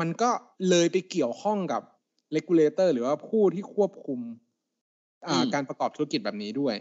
[0.00, 0.30] มันก็
[0.68, 1.82] เลยไปเกี่ยวข้องกับ
[2.36, 4.20] regulator หรือว่าผู้ที่ควบคุม
[5.28, 6.74] อ่าการประกอบธุรกิจแบบนี้ด้วย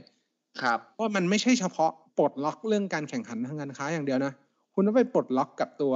[0.61, 4.33] ครับเพราะมันไม่ใช่เฉพาะปลดล็อกเรื่องการแข่งขันทางการค้าอย่างเดียวนะ
[4.75, 5.93] คุณต้องไปปลดล็อกกับตัว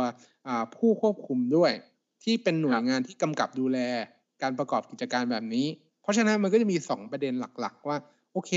[0.48, 1.72] อ่าผู้ควบคุมด้วย
[2.24, 3.80] ที่เป็นหน่วยงานที่กำกับดูแล
[4.42, 5.68] การประกอบกิจการแบบนี้
[6.02, 7.98] เพราะฉะนั้นมันก็จะมีสองประเด็นหลัก ๆ ว่า
[8.34, 8.52] โอเค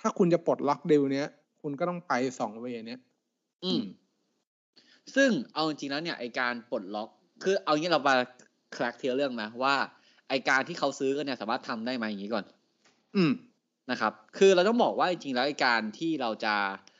[0.00, 1.28] ถ้าคุณจะปลดล็อกเดลเนี้ย
[1.62, 3.00] คุณก็ต้องไปสองเวย์เนี้ย
[3.64, 3.82] อืม
[5.14, 7.08] ซึ่งเอาจริงๆแล้วเนี่ยไอการปลดล็อก
[7.42, 8.14] คือเอางี้เรามา
[8.76, 9.74] คลกเทียเรื่องนะว่า
[10.28, 12.44] ไอการที่เขาซื้อกันเนี่ยสามารถทำได้ไหมอย่างนี้ก่อน
[13.16, 13.32] อืม
[13.90, 16.91] นะครับ คือเราต้องบอกว่าจริงๆแล้วไอการที่เราจะอ่า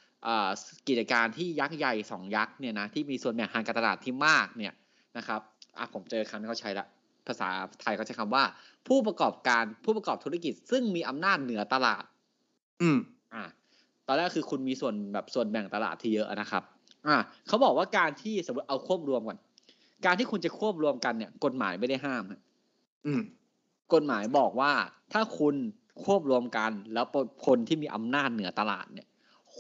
[0.89, 4.73] กิจการที่ยักษ์ใหญ่สองยักษ์เนี่ยนะที่มีส่วนแบ่งทางการตลาดที่มากเนี่ย
[5.17, 5.41] นะครับ
[5.79, 6.87] อะผมเจอคำที่เขาใช้ละ
[7.27, 7.49] ภาษา
[7.81, 8.45] ไทยเขาใช้คำว่า
[8.89, 12.05] ผู้ประกอบการผู้ประกอบธุรกิจ ซึ่งมีอำนาจเหนือตลาด
[12.83, 12.99] อืม
[13.35, 13.43] อ่า
[14.07, 16.63] ตอนแรกคือคุณมีส่วนแบบส่วนแบ่งตลาดที่เยอะนะครับ
[17.07, 19.39] อ่าเขาบอกว่าการที่สมมติเอาควบรวมก่อน
[20.05, 22.41] การที่คุณจะควบรวมกันเนี่ย กฎหมายไม่ได้ห้ามฮะ
[23.07, 23.23] อืม
[23.95, 24.73] กฎหมายบอกว่า
[25.13, 25.55] ถ้าคุณ
[26.05, 27.07] ควบรวมกัน แล้ว
[27.47, 29.07] คนที่มีอำนาจเหนือตลาดเนี่ย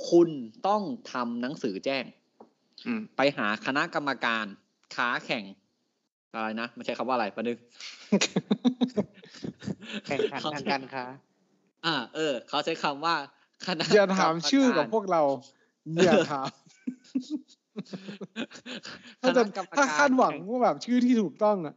[0.08, 0.28] คุณ
[0.66, 2.04] ต้องทำหนังสือแจ้ง
[2.86, 4.44] อืมไปหาคณะกรรมการ
[4.94, 5.44] ค้าแข่ง
[6.34, 7.58] อะไรนะไม่ใช่คำว่าอะไรประดึก
[10.06, 11.04] แข่งขันทางการค้า
[11.86, 13.14] อ่า เออ เขาใช้คำว่า
[13.66, 15.22] คณะอย่าถามชื่อกับพวกเรา
[16.04, 16.48] อย่าถาม
[19.22, 21.74] คถ้าจะณะกรรมถ้าการคาดหวังแข่ว่าแบบชื่อที่ถูกต้องอะ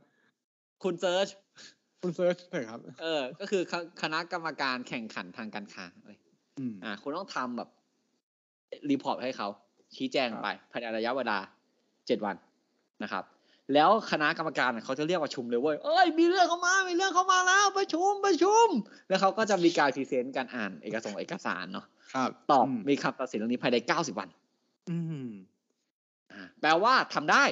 [0.84, 1.28] คุณเซิร์ช
[2.02, 6.18] คุณเซิร์ชเถอะครับ เออ ก็คือคคณะกรรมการแข่งขันทางการค้าเลย
[6.60, 7.70] อืมอ่า คุณต้องทำแบบ
[8.92, 9.48] รีพอร์ตให้เขา
[9.96, 11.38] ชี้แจงไปภายในระยะเวลา
[12.08, 12.36] เจ็ดวัน
[13.04, 13.24] นะครับ
[13.74, 18.68] แล้วคณะกรรมการเขาจะเรียกประชุมเลยเว้ยเอ้ยมีเรื่องเข้ามา มีเรื่องเข้ามาแล้วประชุมประชุม
[19.10, 24.30] แล้วเขาก็จะมีการพรีเซนต์การอ่านเอกสารเอกสารเนาะครับตอบมมีคำตัดสินเรื่องนี้ภายในเก้าสิบวัน
[24.90, 25.30] อืม
[26.34, 27.44] อ่าแปลว่าทำได้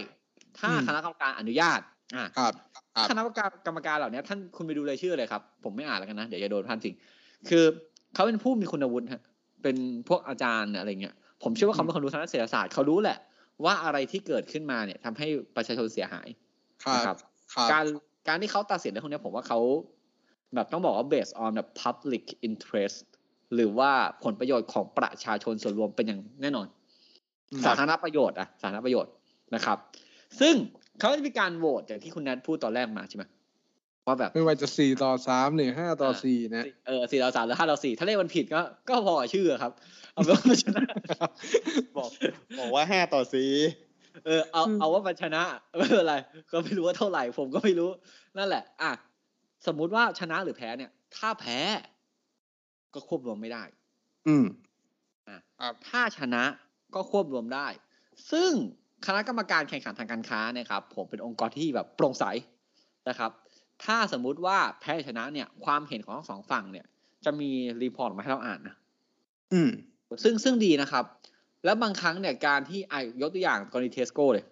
[0.59, 1.79] ถ้าอืมคณะกรรมการอนุญาต
[2.15, 2.53] อ่าครับ
[2.95, 6.95] ครับคณะกรรมการกรรมการเหล่านี้ท่านคุณไปดูรายชื่อเลยครับ ผมไม่อ่านแล้วกันนะ เดี๋ยวจะโดนพันทิ้ง
[7.49, 7.63] คือ
[8.13, 9.21] เขาเป็นผู้มีคุณวุฒิฮะ
[9.63, 13.17] เป็นพวกอาจารย์อะไรเงี้ยผมเชื่อว่าเขาเป็นคนรู้ทางด้านเศรษฐศาสตร์เขารู้แหละ
[13.65, 16.27] ว่าอะไรที่เกิดขึ้นมาเนี่ยทำให้ประชาชนเสียหาย
[16.83, 17.17] ครับนะครับ
[17.53, 17.85] ครับการ
[18.27, 19.59] การที่เขาตัดสินเรื่องพวกเนี้ยผมว่าเขา
[20.55, 22.97] แบบต้องบอกว่า based on แบบ public interest
[23.55, 23.91] หรือว่า
[24.23, 26.67] ผลประโยชน์ของประชาชนส่วนรวมเป็นอย่างแน่นอน
[27.65, 29.11] สาธารณประโยชน์อะสาธารณประโยชน์
[29.55, 29.77] นะครับ
[30.39, 30.55] ซึ่ง
[30.99, 33.23] เขาจะมีการโหวตอย่างที่คุณแนทพูดตอนแรกมาใช่ไหม
[34.07, 39.71] ว่าแบบไม่ว่าจะสี่ต่อสามหรือห้าต่อสี่นะเออสี่ต่อสามหรือห้าต่อสี่ถ้าเลขมันผิดก็ก็พอกับชื่อครับ
[40.13, 40.83] เอาเป็นว่ามันชนะ
[41.97, 42.09] บอก
[42.59, 43.49] บอกว่าห้าต่อสี่
[44.25, 45.43] เออเอาอืมเอาว่ามันชนะ
[45.77, 46.15] ไม่เป็นไร
[46.51, 47.89] ก็ไม่รู้ว่าเท่าไหร่ ผมก็ไม่รู้
[48.37, 48.91] นั่นแหละ อะ
[49.67, 51.59] สมมุติว่าชนะหรือแพ้เนี่ย ถ้าแพ้
[52.93, 53.63] ก็ควบรวมไม่ได้
[54.27, 54.45] อืม
[55.27, 56.43] อะครับถ้าชนะ
[56.95, 57.67] ก็ควบรวมได้
[58.31, 58.51] ซึ่ง
[59.05, 62.25] คณะกรรมการแข่งขันทางการค้าเนี่ยครับ ผมเป็นองค์กรที่แบบโปร่งใส
[63.09, 63.31] นะครับ
[63.85, 66.85] ถ้าสมมุติว่าแพ้ชนะเนี่ย ความเห็นของทั้งสองฝั่งเนี่ย
[67.25, 67.49] จะมี
[67.83, 68.75] report ออกมาให้เราอ่านนะ
[69.53, 69.69] อืม
[70.23, 71.05] ซึ่งซึ่งดีนะครับ
[71.65, 74.45] แล้วบางครั้งเนี่ยการที่อะยกตัวอย่างกรณีเทสโก้เลย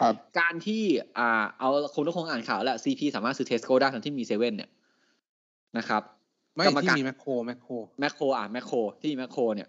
[0.00, 0.82] ครับ การที่
[1.18, 4.70] อ่าเอาคุณทุกคนอ่านข่าวแล้ว CP สามารถซื้อเทสโก้ได้ทั้งที่มีเซเว่นเนี่ย
[5.78, 6.02] นะครับ
[6.54, 9.68] ไม่กรรมที่การมีแมคโครแมคโครแมคโครอะแมคโครที่มีแมคโครเนี่ย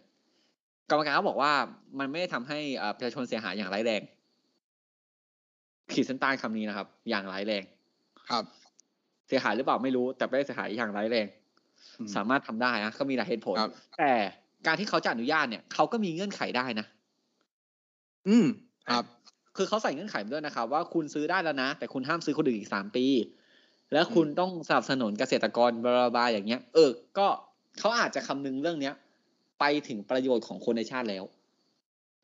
[0.90, 1.52] กรรมการเขาบอกว่า
[2.00, 4.02] มันไม่ได้ทำให้อ่าประชาชนเสียหายอย่างร้ายแรง
[5.94, 7.64] ขีดเส้นใต้คำนี้นะครับ อย่างร้ายแรง
[8.30, 11.28] ครับเสียหายหรือเปล่าไม่รู้ แต่ไม่ได้เสียหายอย่างร้ายแรง
[12.00, 14.12] อืมสามารถทำได้นะก็มีหลายเหตุผลครับแต่
[14.68, 16.86] การที่เขาจะอนุญาตเนี่ยเขาก็มีเงื่อนไขได้นะ
[18.28, 18.46] อืม
[18.88, 19.04] ครับ
[19.58, 23.06] คือเขาใส่เงื่อนไขมาด้วยนะครับ ว่าคุณซื้อได้แล้วนะ แต่คุณห้ามซื้อคนอื่นอีกสามปี
[23.94, 27.28] แล้วคุณต้องสนับสนุนเกษตรกรบลาบลาอย่างเงี้ย เออ ก็
[27.80, 28.94] เขาอาจจะคำนึงเรื่องเนี้ย
[29.60, 31.24] ไปถึงประโยชน์ของคนในชาติแล้ว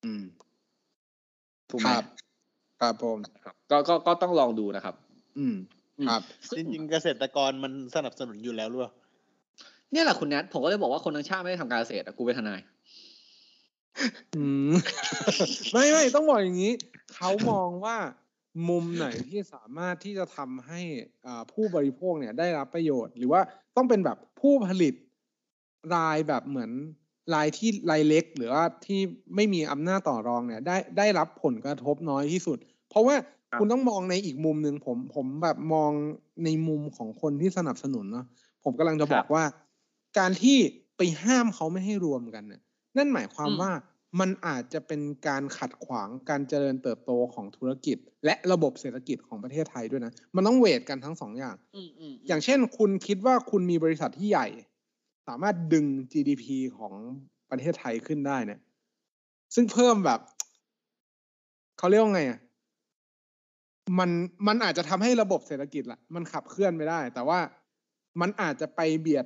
[0.04, 0.24] อืม
[1.70, 2.04] ถูกไหคมรับ
[2.80, 3.20] ครับผม
[3.72, 4.96] ก็ก็ก็ต้องลองดูนะครับ
[5.38, 5.76] อืมอืม
[6.07, 8.91] ครับซึ่จริงๆเกษตรกรมันสนับสนุนอยู่แล้วหรือเปล่า
[9.91, 12.62] เนี่ยแหละคุณแนทผมก็เลยบอกว่าคนทั้งชาติไม่ได้ทำการเกษตรอะกูเป็นทนาย
[14.38, 14.73] อืม
[15.71, 16.73] ไม่ไม่ต้องบอกอย่างนี้
[17.15, 17.97] เขามองว่า
[18.69, 20.81] มุมไหนที่สามารถที่จะทำให้
[21.25, 23.41] อ่าผู้บริโภคเนี่ยได้รับประโยชน์ หรือว่า
[23.75, 24.93] ต้องเป็นแบบผู้ผลิต
[25.95, 26.71] รายแบบเหมือน
[27.33, 28.99] รายที่รายเล็ก หรือว่าที่
[29.36, 32.57] ไม่มีอำนาจต่อรองเนี่ย ได้ได้รับผลกระทบน้อยที่สุด
[32.89, 33.15] เพราะว่า
[33.51, 35.91] ครับคุณต้องมองในอีกมุมหนึ่งผมผมแบบมอง
[36.43, 38.25] ในมุมของคนที่สนับสนุนเนาะ
[38.63, 39.43] ผมกำลังจะบอกว่า
[40.17, 40.57] การที่
[40.97, 42.62] ไปห้ามเขาไม่ให้รวมกันเนี่ย
[42.97, 43.71] นั่นหมายความว่า
[44.19, 54.47] มันอาจจะเป็นการขัดขวางการเจริญเติบโตของธุรกิจ และระบบเศรษฐกิจของประเทศไทยด้วยนะ มันต้องเวทกันทั้งสองอย่างอืมอืมอย่างเช่น คุณคิดว่าคุณมีบริษัทที่ใหญ่
[55.27, 56.45] สามารถดึง GDP
[56.77, 56.93] ของ
[57.51, 58.60] ประเทศไทยขึ้นได้เนี่ย
[59.55, 60.19] ซึ่งเพิ่มแบบ
[61.77, 62.39] เขาเรียกว่าไงอะ
[64.00, 64.10] มัน
[64.47, 67.39] มันอาจจะทำให้ระบบเศรษฐกิจละมันขับเคลื่อนไปได้ แต่ว่า
[68.21, 69.26] มันอาจจะไปเบียด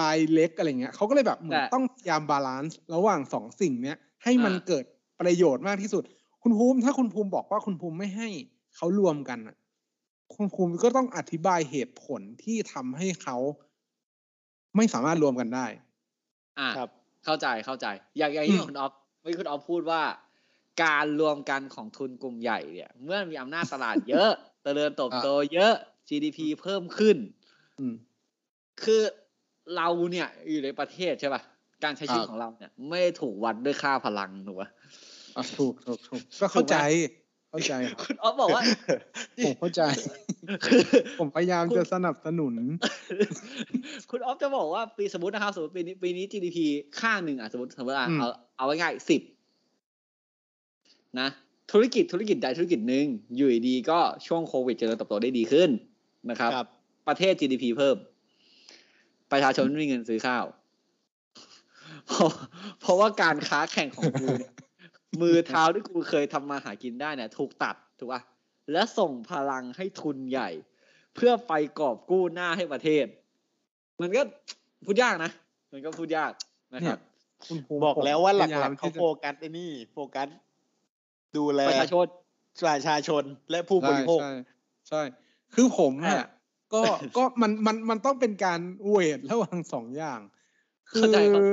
[0.00, 4.84] รายเล็กอะไรเงี้ยเขาก็เลยแบบเหมือนแต่ต้องพยายาม balance ระหว่างสองสิ่งเนี้ย ให้มันอ่าเกิด
[5.20, 6.02] ประโยชน์มากที่สุด
[6.42, 8.28] คุณภูมิถ้าคุณภูมิบอกว่าคุณภูมิไม่ให้
[8.76, 9.56] เขารวมกันอะ
[10.34, 13.36] คุณภูมิก็ต้องอธิบายเหตุผลที่ทำให้เขา
[14.76, 15.66] ไม่สามารถรวมกันได้
[16.58, 16.88] อ่าครับ
[17.24, 17.86] เข้าใจเข้าใจ
[18.18, 20.02] อย่างอย่างที่อืมคุณออฟเมื่อกี้คุณออฟพูดว่า
[20.82, 24.30] การรวมกันของทุนกลุ่มใหญ่เนี่ย เมื่อมีอำนาจตลาดเยอะ
[24.62, 25.72] เจริญเติบโตเยอะ
[26.08, 27.16] GDP เพิ่มขึ้น
[27.78, 27.94] อืม
[28.82, 29.02] คือ
[29.76, 31.42] เราเนี่ย อยู่ในประเทศใช่ป่ะ
[31.84, 34.68] การใช้ชีวิตครับของเราเนี่ย ไม่ได้ถูกวัดด้วยค่าพลังถูกป่ะ
[35.36, 36.76] อะถูกถูกถูกก็เข้าใจ
[37.50, 38.62] เข้าใจครับคุณออฟบอกว่า
[39.44, 39.82] ผมเข้าใจ
[40.64, 40.80] คือ
[41.18, 42.54] ผมพยายามจะสนับสนุน
[44.10, 46.58] คุณออฟจะบอกว่าปีสมมตินะครับสมมติปีนี้ปีนี้ GDP
[47.00, 49.22] ข้างหนึ่งอะสมมติสมมติว่าอืมเอาเอาไว้ง่ายสิบ
[51.20, 51.28] นะ
[51.72, 55.70] ธุรกิจธุรกิจใดธุรกิจหนึ่งอยู่ดีๆก็ช่วงโควิดเจริญเติบโตได้ดีขึ้น
[56.30, 56.66] นะครับครับ
[57.08, 57.96] ประเทศ GDP เพิ่ม
[59.32, 60.44] ประชาชนไม่มีเงินซื้อข้าว
[62.08, 62.30] เพราะ
[62.80, 64.52] เพราะว่าการค้าแข่งของกูเนี่ย
[65.20, 68.20] มือเท้าที่กูเคยทำมาหากินได้เนี่ยถูกตัดถูกป่ะ
[68.72, 70.48] และส่งพลังให้ทุนใหญ่
[71.14, 73.06] เพื่อไปกอบกู้หน้าให้ประเทศ
[74.00, 74.22] มันก็
[74.84, 75.30] พูดยากนะ
[75.72, 76.32] มันก็พูดยาก
[76.74, 76.98] นะครับ
[77.48, 80.28] คุณภูมิบอกแล้วว่าหพยยลัมกๆเขาที่จะโฟกัสไอ้นี่โฟกัส
[81.36, 82.06] ดูแลประชาชน
[82.66, 84.40] ประชาชนและผู้บริโภคใช่ใช่
[84.88, 85.02] ใช่
[85.54, 86.28] คือผมเนี่ยอะ
[86.74, 86.82] ก็
[87.16, 90.20] ก็มันมันมันต้องเป็นการเวทระหว่างสองอย่าง
[90.90, 91.48] คืเข้าอใจเข้าใจ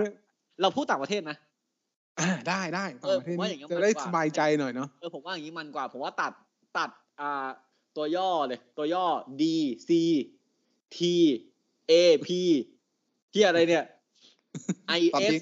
[0.61, 1.37] เราพูดต่างประเทศนะ
[2.19, 6.33] อ่าได้ได้เออต่างประเทศผมว่านี่อย่างนั้นจะได้มันกว่าสบายใจหน่อยเนาะเออผมว่าอย่างนี้มันกว่า ผมว่าตัด
[6.77, 6.89] ตัด
[7.21, 7.47] อ่า
[7.95, 9.05] ตัวย่อเลย ตัวย่อ
[9.41, 9.43] D
[9.87, 9.89] C
[10.95, 10.99] T
[11.91, 11.93] A
[12.25, 12.29] P
[13.33, 13.85] ที่อะไรเนี่ย
[14.99, 15.39] I ตอน S นี้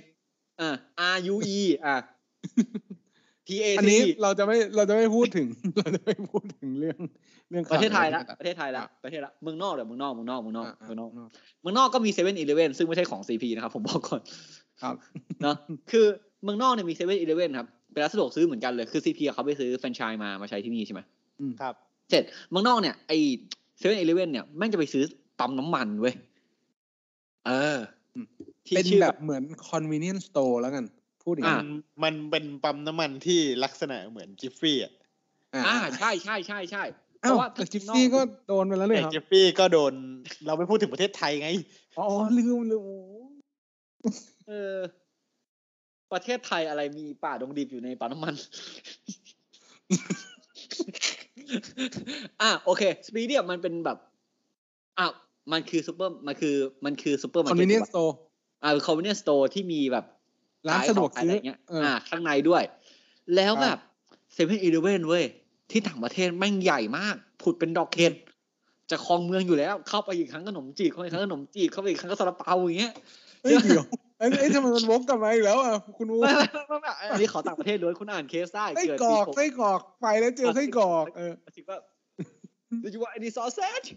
[0.59, 0.75] อ่า
[1.13, 1.95] R U E อ่า
[3.47, 6.97] T A อัน C นี้เราจะไม่เราจะไม่พูดถึง เราจะไม่พูดถึงเรื่อง
[7.49, 11.29] เรื่องประเทศไทยข่าละวประเทศไทยละประเทศละเมืองนอกเดี๋ยวเมืองนอกเมืองนอกเมืองนอกอะอะเมืองนอกอะ
[11.61, 14.21] เมืองนอกก็มีเซเว่นอีเลเว่นซึ่งไม่ใช่ของ CP นะครับผมบอกก่อน
[14.81, 14.95] ครับ
[15.43, 15.55] เนาะ
[15.91, 16.05] คือ
[16.43, 21.01] เมืองนอกเนี่ยมีเซเว่นอีเลเว่นครับเป็นร้านสะดวกซื้อเหมือนกันเลยคือ CP เขาไปซื้อแฟรนไชส์มามาใช้ที่นี่ใช่ไหม
[21.61, 21.73] ครับ
[22.09, 23.11] เสร็จเมืองนอกเนี่ยไอ
[23.77, 25.03] เซเว่นอีเลเว่นเนี่ยแม่งจะไปซื้อ
[25.39, 26.13] ปั๊มน้ำมันเว้ย
[27.47, 27.77] เออ
[28.65, 30.85] ที่เป็นชื่อแบบเหมือน convenience store แล้วกัน
[31.27, 34.93] พูดอย่างอ่านี้มันเป็นปั๊มน้ำมันที่ลักษณะเหมือนจิฟฟี่อะ
[35.67, 36.83] อ่าใช่ใช่ใช่ใช่
[37.21, 39.93] อ้าวราะว่าแต่จิฟฟี่ก็โดนไปแล้วเลยแต่ครับจิฟฟี่ก็โดน
[40.45, 41.49] เราไม่พูดถึงประเทศไทยไง
[41.99, 42.97] อ๋อลืมลืมโอ้
[44.47, 44.77] เออ
[46.13, 48.33] ประเทศไทยอะไรมีป่าดงดิบอยู่ในปั๊มน้ำมัน
[52.41, 53.97] อะโอเคสปีดเนี่ยมันเป็นแบบ
[54.99, 55.07] อะ
[55.51, 58.15] มันคือซูเปอร์มันคือมันคือซูเปอร์มาร์คอนเก็เวตเนียนสโตร์
[58.63, 60.05] อ่าคอมมิวนิสต์สโตร์ที่มีแบบ
[60.69, 62.63] ร้านขยสะดวกขงขายซื้ออะไรเงี้ยเอออ่อ่า ข้างในด้วย
[63.35, 63.77] แล้วครับแบบ
[64.33, 65.23] เซเว่นอีเลเว่นเว้ย
[65.71, 68.13] ที่ต่างประเทศแม่งใหญ่มาก ผุดเป็นดอกเห็ด
[68.91, 72.93] จะคลองเมืองอยู่แล้ว เข้าไปอีกครั้งขนมจีบเข้าไปอีกครั้งขนมจีบเข้าไปอีกครั้งก็ซาลาเปาอย่างเงี้ย
[73.41, 73.85] เฮ้ยเดี๋ยว
[74.19, 81.77] ไอ้ไอ้ยทำไมมันวกกลับมาอีกแล้วอะคุณอูไม่ไม่ไม่ไม่อันนี้ขอต่างประเทศล้วนคุณอ่านเคสได้ไส้เกิดกรปีอกหกไส้กรอกไปแล้วเจอไส้กรอกเออคิดว่า
[82.83, 83.87] Did you want any sausage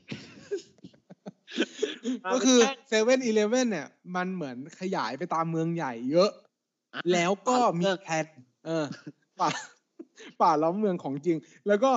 [2.33, 6.31] ก็คือเซเว่นอีเลเว่นเนี่ย มันเหมือนขยายไปตามเมืองใหญ่เยอะ
[7.13, 8.27] แล้วก็มี plan
[8.67, 8.85] เออ
[9.41, 9.49] ป่า
[10.41, 11.93] ป่าล้อมเมืองของจริง แล้วก็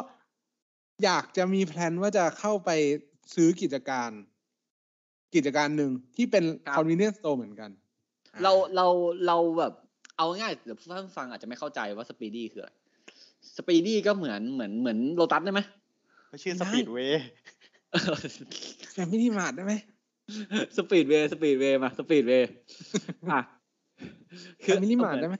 [1.03, 2.69] อยากจะมี plan ว่าจะเข้าไป
[3.35, 4.09] ซื้อกิจการ
[5.35, 7.69] กิจการหนึ่งที่เป็นครับ convenience store เหมือนกัน
[8.43, 8.87] เราเรา
[9.27, 9.73] เราแบบ
[10.17, 12.71] เอาง่ายๆเดี๋ยวท่านฟังอาจจะไม่เข้าใจว่าสปีดี้คืออะไร
[13.57, 15.61] สปีดี้ก็เหมือนเหมือนเหมือนโลตัสได้ไหม
[16.29, 17.23] ไม่ได้ไม่ชื่อ Speedway
[18.93, 19.73] แฟมิลี่มาร์ทได้ไหม
[20.77, 22.49] Speedway Speedway มา Speedway
[23.31, 23.39] อะ
[24.63, 25.35] แฟมิลี่มาร์ทได้ไหม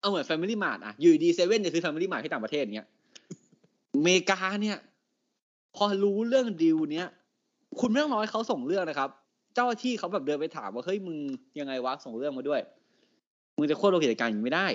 [0.00, 2.86] เอาเหมือนแฟมิลี่มาร์ทอะอยู่ดีเซเว่นจะซื้อแฟมิลี่มาร์ทที่ต่างประเทศเนี้ย
[3.94, 4.78] อเมริกาเนี่ย
[5.76, 7.08] พอรู้เรื่องดีลเนี้ย
[7.80, 9.08] คุณไม่ต้องรอให้เขาส่งเรื่องนะครับ
[9.54, 11.16] เจ้าหน้าที่เขาแบบเดินไปถามว่าเฮ้ยมึง
[11.60, 12.60] ยังไงวะส่งเรื่องมาด้วย
[13.56, 14.66] มึงจะ control กิจการอย่างนี้ไม่ได้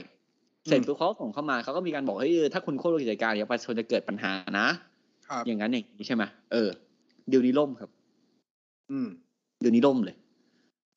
[0.68, 4.68] เสร็จปุ๊บเขาก็ส่งเข้ามาเขาก็มีการบอกเฮ้ยเออถ้าคุณ control กิจการเนี่ยประชาชนจะเกิดปัญหานะ
[5.28, 6.70] ครับอย่างนั้นอย่างนี้ใช่ไหมเออ
[7.30, 7.90] เดี๋ยวนี้ล่มครับ
[8.92, 9.08] อืม
[9.60, 10.16] เดี๋ยวนี้ล่มเลย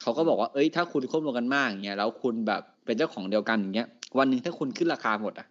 [0.03, 5.47] เขาก็บอกว่าเอ้ยถ้าคุณควบรวมกันมากอย่างเงี้ยแล้วคุณแบบเป็นเจ้าของเดียวกันอย่างเงี้ย วันหนึ่งถ้าคุณขึ้นราคาหมดอะ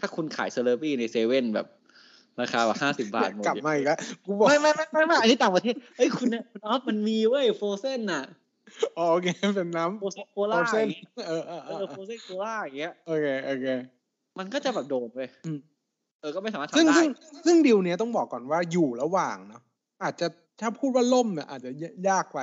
[0.00, 1.66] ถ้าคุณขาย Slurpee ในเซเว่นแบบ
[2.40, 8.22] ราคาแบบห้าสิบบาทหมดกลับมาอีกแล้วกูบอกไม่ไม่ไม่ไม่ไม่อันนี้ต่างประเทศเอ้ยคุณเนี่ยคุณออฟมันมีเว้ย frozen น่ะ
[8.98, 13.66] อ๋อโอเคเป็นน้ำ frozen โคล่าเส้นอย่างเงี้ยเออเออเออเออ frozen โคล่าอย่างเงี้ยโอเคโอเค
[14.38, 15.58] มันก็จะแบบโดนเว้ยอืม
[16.20, 17.10] เออก็ไม่สามารถซึ่งทำได้ซึ่ง
[17.46, 19.62] ซึ่งดีลเนี้ยต้องบอกก่อนว่าอยู่ระหว่างเนาะ
[20.02, 20.26] อาจจะ
[20.60, 21.70] ถ้าพูดว่าล่มเนี่ยอาจจะ
[22.08, 22.40] ยากไป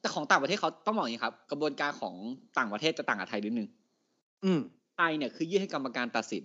[0.00, 2.14] แต่ของต่างประเทศเขาต้องบอกอย่างนี้ครับ กระบวนการของ
[2.58, 3.68] ต่างประเทศจะต่างกับไทยนิดนึง
[4.44, 4.60] อืม
[4.96, 6.44] ไทยเนี่ยคือยื่นให้กรรมการตัดสิน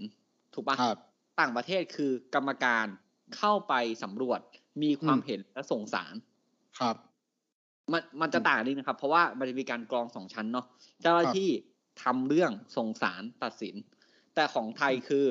[0.53, 0.97] ถูกปะครับ
[1.39, 2.85] ต่างประเทศคือกรรมการ
[3.37, 4.39] เข้าไปสำรวจ
[4.83, 6.13] มีความอืมเห็นและส่งสาร
[6.79, 6.95] ครับ
[7.91, 10.65] มันมันจะต่างกันนิดนะครับ เพราะว่ามันจะมีการกรองสองชั้นเนาะ
[11.01, 11.49] เจ้าหน้าที่
[12.03, 13.75] ทำเรื่องส่งสารตัดสิน
[14.35, 15.25] แต่ของไทยคือ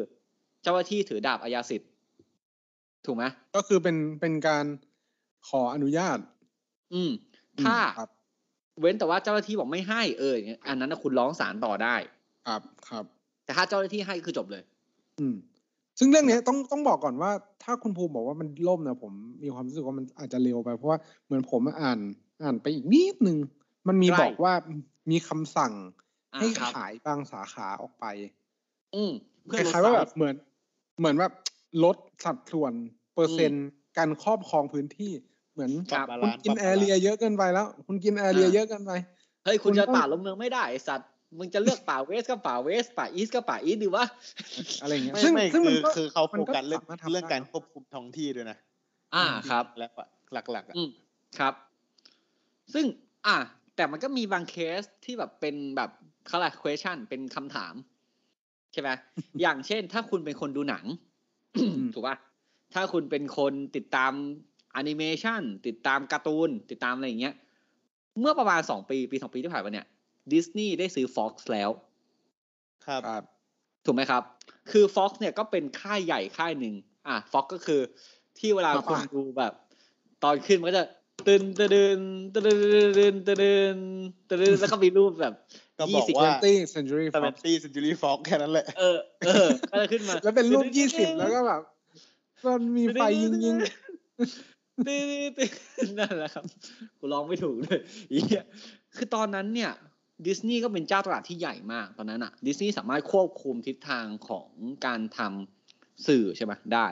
[0.62, 1.90] เจ้าหน้าที่ถือดาบอาญาสิทธิ์
[3.04, 3.24] ถูกไหม
[3.56, 4.64] ก็คือเป็นเป็นการ
[5.48, 6.18] ขออนุญาต
[6.94, 7.11] อืม
[7.64, 8.11] ถ้าอืมครับ
[8.81, 11.94] เว้นแต่ว่าเจ้าหน้าที่บอกไม่ให้เอออย่างเงี้ยอันนั้นนะคุณร้องศาลต่อได้
[12.46, 13.05] ครับครับ
[13.44, 14.62] แต่ถ้าเจ้าหน้าที่ให้คือจบเลย
[15.18, 15.35] อืม
[15.99, 17.31] ซึ่งเรื่องเนี้ยต้องต้องบอกก่อนว่า
[17.62, 21.99] ถ้าคุณภูมิบอกว่ามันล่มนะผมมีความรู้สึกว่ามันอาจจะเร็วไปเพราะว่าเหมือนผมอ่าน
[22.42, 23.38] อ่านไปอีกนิดนึง
[23.88, 24.53] มันมีใกล้บอกว่า
[25.11, 25.73] มีคำสั่ง
[26.35, 28.05] อ่าให้ครับขายบางสาขาออกไป
[28.94, 29.12] อืม
[29.49, 30.35] คเพื่อลดล้ายๆว่าไซแบบส์เหมือน
[30.99, 31.33] เหมือนแบบ
[31.85, 32.73] ลดสัดส่วน
[33.14, 33.68] เปอร์เซ็นต์
[33.99, 38.92] การครอบครองพื้นที่เห มือนครับปรับบาคุณลานซ์กินปแอรับเรียบาลานซ์เยอะเกินไปแล้ว คุณกินแอเรียอ่าเยอะเกินไป
[39.44, 44.05] เฮ้ยคุณคุณจะต้องป่าลงเมืองไม่ได้ไอสัตว์มึงจะเลือกป่าเวสก็ป่าเวส ป่าอีสก็ป่าอีสดีวะ
[44.83, 48.57] อะไรอย่างเงี้ยไม่ซึ่งไม่ซึ่งคืมันอก็คือเขามัโฟนก็กัสเรื่องสามารถทำเรื่องได้การควบคุมท้องที่ด้วยนะ
[49.14, 50.90] อ่าครับ แล้วอะหลักๆอะอืม
[51.38, 51.55] ครับ
[52.75, 52.85] ซึ่ง
[53.27, 53.37] อะ
[53.77, 55.90] แต่มันก็มีบางเคสที่แบบเป็นแบบ
[56.27, 57.75] เขาเรียก question เป็นคำถาม
[58.73, 58.90] ใช่ไหม
[59.40, 60.85] อย่างเช่น ถ้าคุณเป็นคนดูหนัง
[61.94, 62.16] ถูกป่ะ
[62.75, 64.12] ถ้าคุณเป็นคนติดตาม
[64.72, 67.35] แอนิเมชันติดตามการ์ตูน ติดตามอะไรอย่างเงี้ย
[68.20, 69.87] เมื่อประมาณสองปี ปีสองปีที่ผ่านมาเนี่ย
[70.33, 71.70] ดิสนีย์ได้ซื้อ Fox แล้ว
[72.87, 73.22] ครับ
[73.85, 74.22] ถูกไหมครับ
[74.70, 76.74] คือ Fox เนี่ยก็เป็นค่ายใหญ่ค่ายหนึ่ง
[77.09, 77.81] อะ Fox ก็คือ
[78.38, 79.52] ที่เวลาคุณดูแบบ
[80.23, 80.85] ตอนขึ้นมันก็จะ
[81.27, 81.98] ตื่นตื่นตื่น
[82.35, 83.35] ตื่นตื่นตื่
[83.75, 83.77] น
[84.29, 85.35] ตื่นแล้วก็มีรูปแบบ
[85.90, 91.60] ยี่สิบ twenty century fox twenty century fox แค่นั้นแหละ เออ เออก็จะขึ้นมา แล้วเป็นรูปยี่สิบแล้วก็แบบ
[92.46, 93.56] มันมีไฟยิงยิง
[94.87, 96.44] ตึนตึนนั่นแหละครับ
[96.98, 98.44] กูร้องไม่ถูกเลยเหี้ย
[98.96, 99.72] คือตอนนั้นเนี่ย
[100.26, 104.50] ดิสนีย์ก็เป็นเจ้าตลาดที่ใหญ่มากตอนนั้นอะดิสนีย์สามารถควบคุมทิศทางของ
[104.87, 106.87] การทำสื่อใช่ไหมได้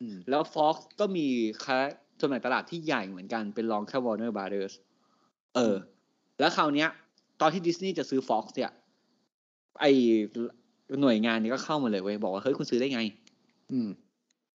[0.00, 1.26] อืมแล้ว Fox ก็มี
[1.64, 1.78] ค่า
[2.20, 4.74] จำหน่ายตลาดที่ใหญ่เหมือนกันเป็นรองแค่ Warner Brothers
[5.54, 5.76] เออ
[6.40, 6.88] แล้วคราวเนี้ย
[7.40, 8.70] ตอนที่ดิสนีย์จะซื้อ Fox เนี่ย
[9.80, 9.84] ไอ
[11.00, 13.00] หน่วยงานนี้ก็เข้ามาเลยเว้ยบอกว่า เฮ้ย คุณซื้อได้ไง
[13.72, 13.88] อืม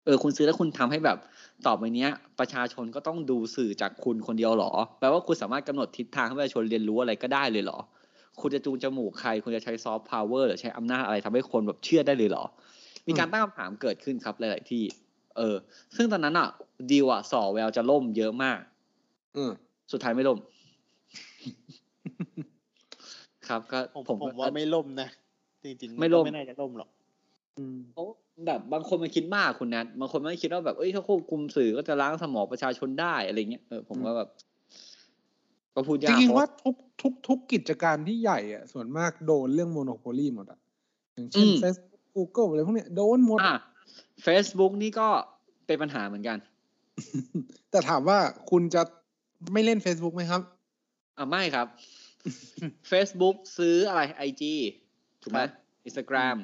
[0.06, 1.18] เออคุณซื้อแล้วคุณทำให้แบบ
[1.68, 7.80] ต่อไปเนี้ยประชาชนก็ต้องดูสื่อจากคุณคนเดียวเหรอ แปลว่าคุณสามารถกำหนดทิศทางให้ประชาชนเรียนรู้อะไรก็ได้เลยเหรอ
[8.42, 12.44] คุณจะจูงจมูกใคร คุณจะใช้ซอฟต์พาวเวอร์หรือใช้อำนาจอะไรทำให้คนแบบเชื่อได้เลยเหรอ
[13.08, 14.84] มีการตั้งคำถามเกิดขึ้นครับหลาย ๆ ที่
[15.38, 15.56] เออ
[15.96, 16.50] ซึ่งตอนนั้นอะ
[16.92, 18.60] ดีลอะส่อแววจะล่มเยอะมาก
[19.38, 19.52] อืม
[19.92, 20.38] สุดท้ายไม่ล่ม
[23.48, 25.10] ครับก็ผมผมผมว่าไม่ล่มนะ
[25.64, 26.90] จริงๆไม่ล่มก็ไม่น่าจะล่มหรอก
[27.58, 28.04] อืมเขา
[28.46, 34.30] แบบบางคนมันคิดมากคุณนัทบางคนไม่คิดว่าแบบเอ้ยถ้าควบคุมสื่อก็จะล้างสมองประชาชนได้อะไรเงี้ยเออผมก็แบบ
[35.76, 40.60] ก็พูดจยากริงเพๆว่าราะทุกทุกทุกกิจการที่ใหญ่อะส่วนมากโดนเรื่องโมโนโพลีหมดอะ
[41.14, 43.58] อย่างเช่นอืม Facebook Google อะไรพวกเนี้ยโดนหมดอะ
[44.26, 45.08] Facebook นี่ก็
[45.68, 46.38] เป็นปัญหาเหมือนกัน
[47.72, 48.20] แต่ถามว่า
[48.52, 48.82] คุณจะ
[49.54, 50.42] ไม่เล่น Facebook ไหมครับ
[51.18, 51.68] อะไม่ครับ
[52.92, 54.44] Facebook ซื้ออะไร IG
[55.22, 55.52] ถูกไหมครับ
[55.88, 56.38] Instagram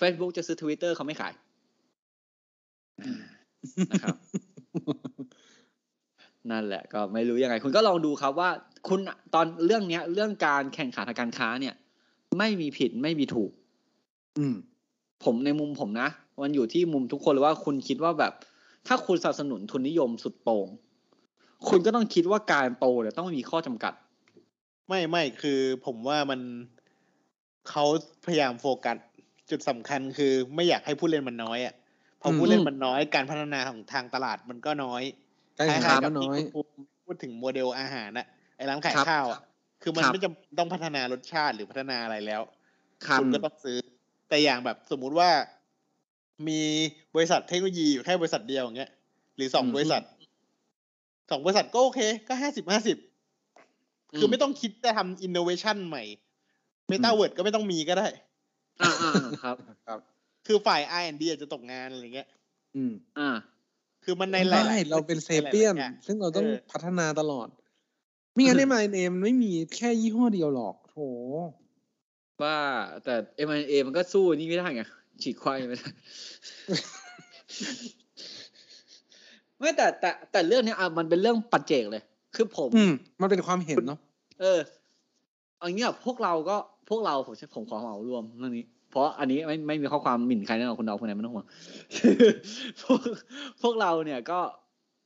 [0.00, 1.32] Facebook จะซื้อ Twitter เขาไม่ขาย
[3.90, 4.16] นะครับ
[6.50, 8.50] นั่นแหละ ก็ไม่รู้ยังไง คุณก็ลองดูครับว่า
[8.88, 9.00] คุณ
[9.34, 11.74] ตอนเรื่องเนี้ย เรื่องการแข่งขันทางการค้าเนี่ย
[12.38, 13.50] ไม่มีผิดไม่มีถูก
[14.38, 14.54] อืม
[15.24, 16.08] ผมในมุมผมนะ
[16.42, 18.32] มันอยู่ที่มุมทุกคนเลยว่าคุณคิดว่าแบบ
[18.86, 20.68] ถ้าคุณสนับสนุนทุนนิยมสุดโต่ง
[21.68, 23.94] คุณก็ต้องคิดว่าการโตเนี่ยต้องมีข้อจำกัด
[24.88, 26.40] ไม่ไม่คือผมว่ามัน
[27.70, 27.84] เขา
[28.24, 28.96] พยายามโฟกัส
[29.50, 31.74] จุดสำคัญคือไม่อยากให้ผู้เล่นมันน้อยอะ
[32.20, 35.02] พออมผู้เล่นมันน้อยการพัฒนาของทางตลาดมันก็น้อย
[35.58, 36.70] การแข่งคล้าขัยนๆกับก็น้อยที่คุณภูมิ
[37.04, 38.26] พูดถึงโมเดลอาหารน่ะ
[38.56, 39.40] ไอ้ร้านขายครับข้าวอะ
[39.82, 42.42] คือมันครับไม่จำต้องพัฒนารสชาติหรือพัฒนาอะไรแล้ว
[43.06, 43.78] ครับณก็ต้องซื้อ
[44.28, 45.30] แต่อย่างแบบสมมุติว่า
[46.48, 46.60] มี
[47.14, 48.90] บริษัทเทคโนโลยีอยู่แค่บริษัทเดียวอย่างเงี้ย
[49.36, 50.02] หรือสองอืมบริษัท
[51.30, 52.96] สองบริษัทก็โอเค ก็ห้าสิบห้าสิบ
[54.16, 56.02] คือไม่ต้องคิดจะทำอินโนเวชันใหม่
[56.88, 58.08] เมตาเวิร์ดก็ไม่ต้องมีก็ได้
[58.82, 59.12] อ่าอ่า
[59.42, 59.56] ครับ
[59.86, 59.98] ครับ
[60.46, 62.28] คือฝ่าย R&D อาจจะตกงานอะไรเงี้ย
[62.76, 63.30] อืม อ่า
[64.04, 67.48] คือมันในหใช่ลายๆเราเป็นเซหลายๆเปียนอย่างซึ่งเราต้องเออพัฒนาตลอด
[68.32, 70.96] ไม่งั้นในมายเอมันไม่มีแค่ยี่ห้อเดียวหรอกโถ
[72.42, 72.56] ว่า
[73.04, 73.14] แต่
[73.46, 74.82] m อ a มันก็สู้นี่ไม่ได้ไง
[75.22, 75.88] ฉีกควายไม่ได้
[79.58, 82.02] ไม่แต่แต่แต่เรื่องเนี้ยอะมันเป็นเรื่องปัจเจกเลย
[82.34, 83.98] คือผม อืมมันเป็นความเห็นเนาะ
[84.40, 84.58] เออ
[85.58, 86.56] เอางี้อะพวกเราก็
[86.88, 91.46] พวกเราผมผมขอเหมารวมเรื่องนี้ เพราะอันนี้ไม่ไม่มีข้อความหมิ่นใครแน่นอนคุณดาวคนไหนไม่ต้องห่วง
[92.80, 92.98] พวก
[93.62, 94.40] พวกเราเนี่ยก็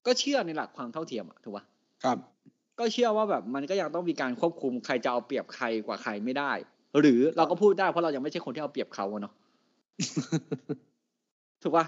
[0.06, 1.64] ก็เชื่อในหลักความเท่าเทียมอะถูกปะ
[2.04, 2.18] ครับ
[2.78, 6.52] ก็เชื่อว่าแบบมันก็ยังต้องมีการควบคุมใครจะเอาเปรียบใครกว่าใครไม่ได้
[7.00, 9.32] หรือเราก็พูดได้เพราะเรายังไม่ใช่คนที่เอาเปรียบเขาอะเนาะ
[11.62, 11.86] ถูกปะ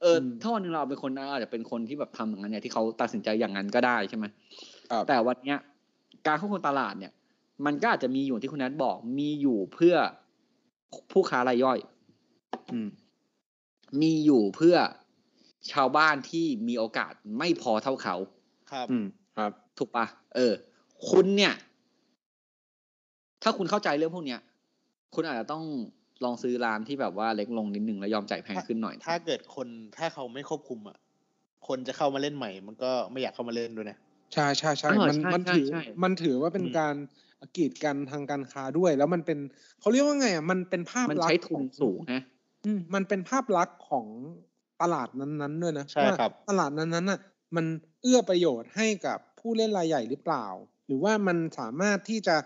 [0.00, 4.24] เอออมถ้าวันหนึงเราเป็นคนอาจจะเป็นคนที่แบบทำอย่างนั้นเนี่ยที่เขาตัดสินใจอย่างนั้นก็ได้ใช่ไหม
[4.90, 5.58] ครับแต่วันเนี้ย
[6.26, 7.12] การควบคุมตลาดเนี่ย
[7.66, 9.96] มันก็อาจจะมีอยู่ที่คุณนัทบอกมีอยู่เพื่อ
[11.12, 11.78] ผู้ค้ารายย่อย
[12.72, 12.88] อืม
[14.02, 14.76] มีอยู่เพื่อ
[15.72, 18.16] ชาวบ้านที่มีโอกาสไม่พอเท่าเขา
[18.72, 19.06] ครับ อืม
[19.36, 20.52] ครับ ถูกปะเออ
[21.10, 21.54] คุณเนี่ย
[23.42, 24.40] ถ้าคุณเข้าใจเรื่องพวกเนี้ย
[25.14, 25.64] คุณอาจจะต้อง
[26.24, 30.98] ลองซื้อร้านที่แบบว่าเล็กลงนิดนึงแล้วยอมจ่ายแพงขึ้นหน่อย ถ้าเกิดคนถ้าเขาไม่ควบคุมอะ
[31.68, 33.98] คนจะเข้ามาเล่นใหม่ มันก็ไม่อยากเข้ามาเล่นด้วยนะ
[34.34, 36.94] ใช่ใช่ใช่เออมันใช่มันใช่ถือใช่มันถือว่าเป็นอืมการ
[37.56, 39.38] กีดกันทางการค้าด้วย แล้วมันเป็น
[39.80, 42.22] เขาเรียกว่าไงอะมันเป็นภาพมันลักใช้ษณ์ทุนของสูงฮะ
[42.64, 44.06] อืมมันเป็นภาพลักษณ์ของ
[44.82, 47.20] ตลาดนั้นๆด้วยนะใช่ว่าครับตลาดนั้นๆน่ะ
[47.56, 47.66] มัน
[48.02, 50.46] เอื้อประโยชน์ให้กับผู้เล่นรายใหญ่หรือเปล่า
[50.86, 52.36] หรือว่ามันสามารถที่จะ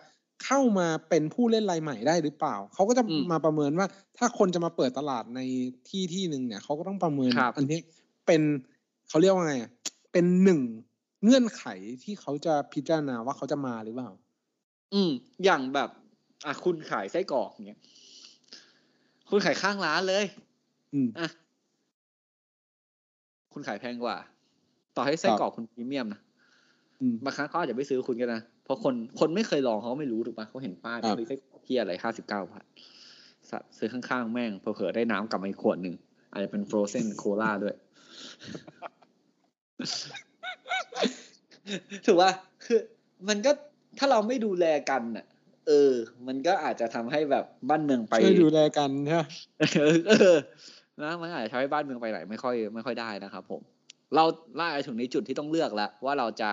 [0.44, 3.86] เข้ามาเป็นผู้เล่นรายใหม่ได้หรือเปล่า เขาก็จะอืมมาประเมินว่า
[4.18, 5.40] ถ้าคนจะมาเปิดตลาดใน
[5.88, 7.78] ที่ที่หนึ่งเนี่ย เขาก็ต้องประเมินครับอันนี้
[8.26, 8.42] เป็น
[9.08, 9.70] เขาเรียกว่าไงอะ
[10.12, 10.60] เป็นหนึ่ง
[11.24, 11.64] เงื่อนไข
[12.02, 14.10] ที่เขาจะพิจารณาว่าเขาจะมาหรือเปล่า
[14.94, 15.10] อืม
[15.44, 15.90] อย่างแบบ
[16.46, 17.80] อะคุณขายไส้กรอกเนี้ย
[19.30, 20.24] คุณขายข้างร้านเลย
[20.94, 21.28] อืมอะ
[23.52, 24.16] คุณขายแพงกว่า
[24.96, 26.20] ต่อให้ไส้ครับกรอกคุณพรีเมียมนะ
[27.00, 32.64] อืมบางครั้งเขาอาจจะไม่ซื้อคุณก็นะเพราะคนคนไม่เคยลองเขาก็ไม่รู้ถูกปะเขาเห็นป้ายครับเฮ้ยไส้กรอกเที่ยอะไรห้าสิบเก้าบาท
[33.50, 35.94] สัตว์ซื้อข้างๆแม่งเผลอๆได้น้ำกลับมาอีกขวดหนึ่ง
[36.30, 37.76] อาจจะเป็นฟรอเซนโคลาด้วย
[42.04, 42.30] ถูกป่ะ
[42.64, 42.78] คือ
[43.28, 43.52] มันก็
[43.98, 45.26] ถ้าเราไม่ดูแลกันน่ะ
[45.66, 45.92] เออ
[46.26, 49.22] มันก็อาจจะทำให้แบบบ้านเมืองไปช่วยดูแลกันใช่ไหม
[49.58, 49.62] เอ
[49.94, 50.36] อเออ
[51.02, 53.62] นะมันอาจจะทำให้บ้านเมืองไปไหนไม่ค่อยไม่ค่อยได้นะครับผม
[54.14, 54.24] เรา
[54.60, 56.50] ล่าถึงในจุดที่ต้องเลือกแล้ว ว่าเราจะ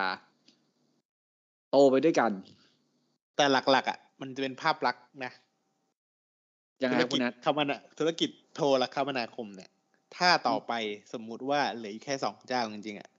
[1.69, 2.31] โตไปด้วยกัน
[3.35, 5.31] แต่หลักๆอะ มันจะเป็นภาพลักษณ์นะ
[6.83, 9.71] ยังไงธุครรับกิคุจณนัทคมนาธุรกิจโทรคมนาคมเนี่ย
[10.15, 10.73] ถ้าต่อไป
[11.13, 13.09] สมมุติว่าเหลืออยู่แค่สองเจ้าจริงๆอะ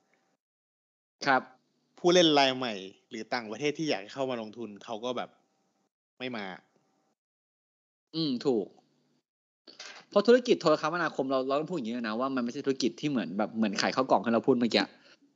[1.27, 1.43] ครับ
[2.03, 2.74] ผู้เล่นรายใหม่
[3.11, 5.30] หรือต่างประเทศที่อยากเข้ามาลงทุนเขาก็แบบ
[6.18, 6.46] ไม่มา
[8.14, 8.66] อืมถูก
[10.11, 14.84] เพราะธุรกิจโทรคมนาคมเราเราต้องพูดอย่างนี้นะว่ามันไม่ใช่ธุรกิจที่เหมือนแบบเหมือนขายข้าวกล่องที่เราพูดเมื่อกี้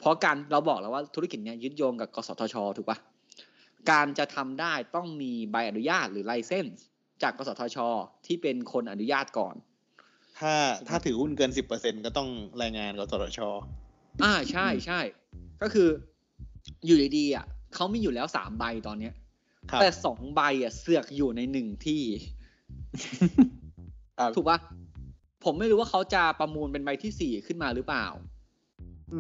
[0.00, 2.98] เพราะการเราบอกแล้วว่าธุรกิจเนี้ยยึดโยงกับกสทช ถูกปะ
[3.90, 6.84] การจะทำได้ต้องมีใบอนุญาตหรือไลเซนส์
[7.22, 7.78] จากกสทช
[8.26, 9.54] ที่เป็นคนอนุญาตก่อน
[10.38, 10.54] ถ้า
[10.88, 12.28] ถ้าถือหุ้นเกินสิบเปอร์เซ็นก็ต้อง
[12.62, 13.40] รายงานกับสทช
[14.24, 15.00] อ่าใช่ใช่
[15.62, 15.88] ก็คือ
[16.86, 17.44] อยู่ดีๆอะ
[17.74, 19.14] เขามีอยู่แล้วสามใบตอนเนี้ย
[19.70, 22.02] ครับแต่สองใบอะเสือกอยู่ในหนึ่งที่
[24.18, 24.58] ครับถูกปะ
[25.44, 28.06] ผมไม่รู้ว่าเขาจะประมูลเป็นใบที่สี่ขึ้นมาหรือเปล่า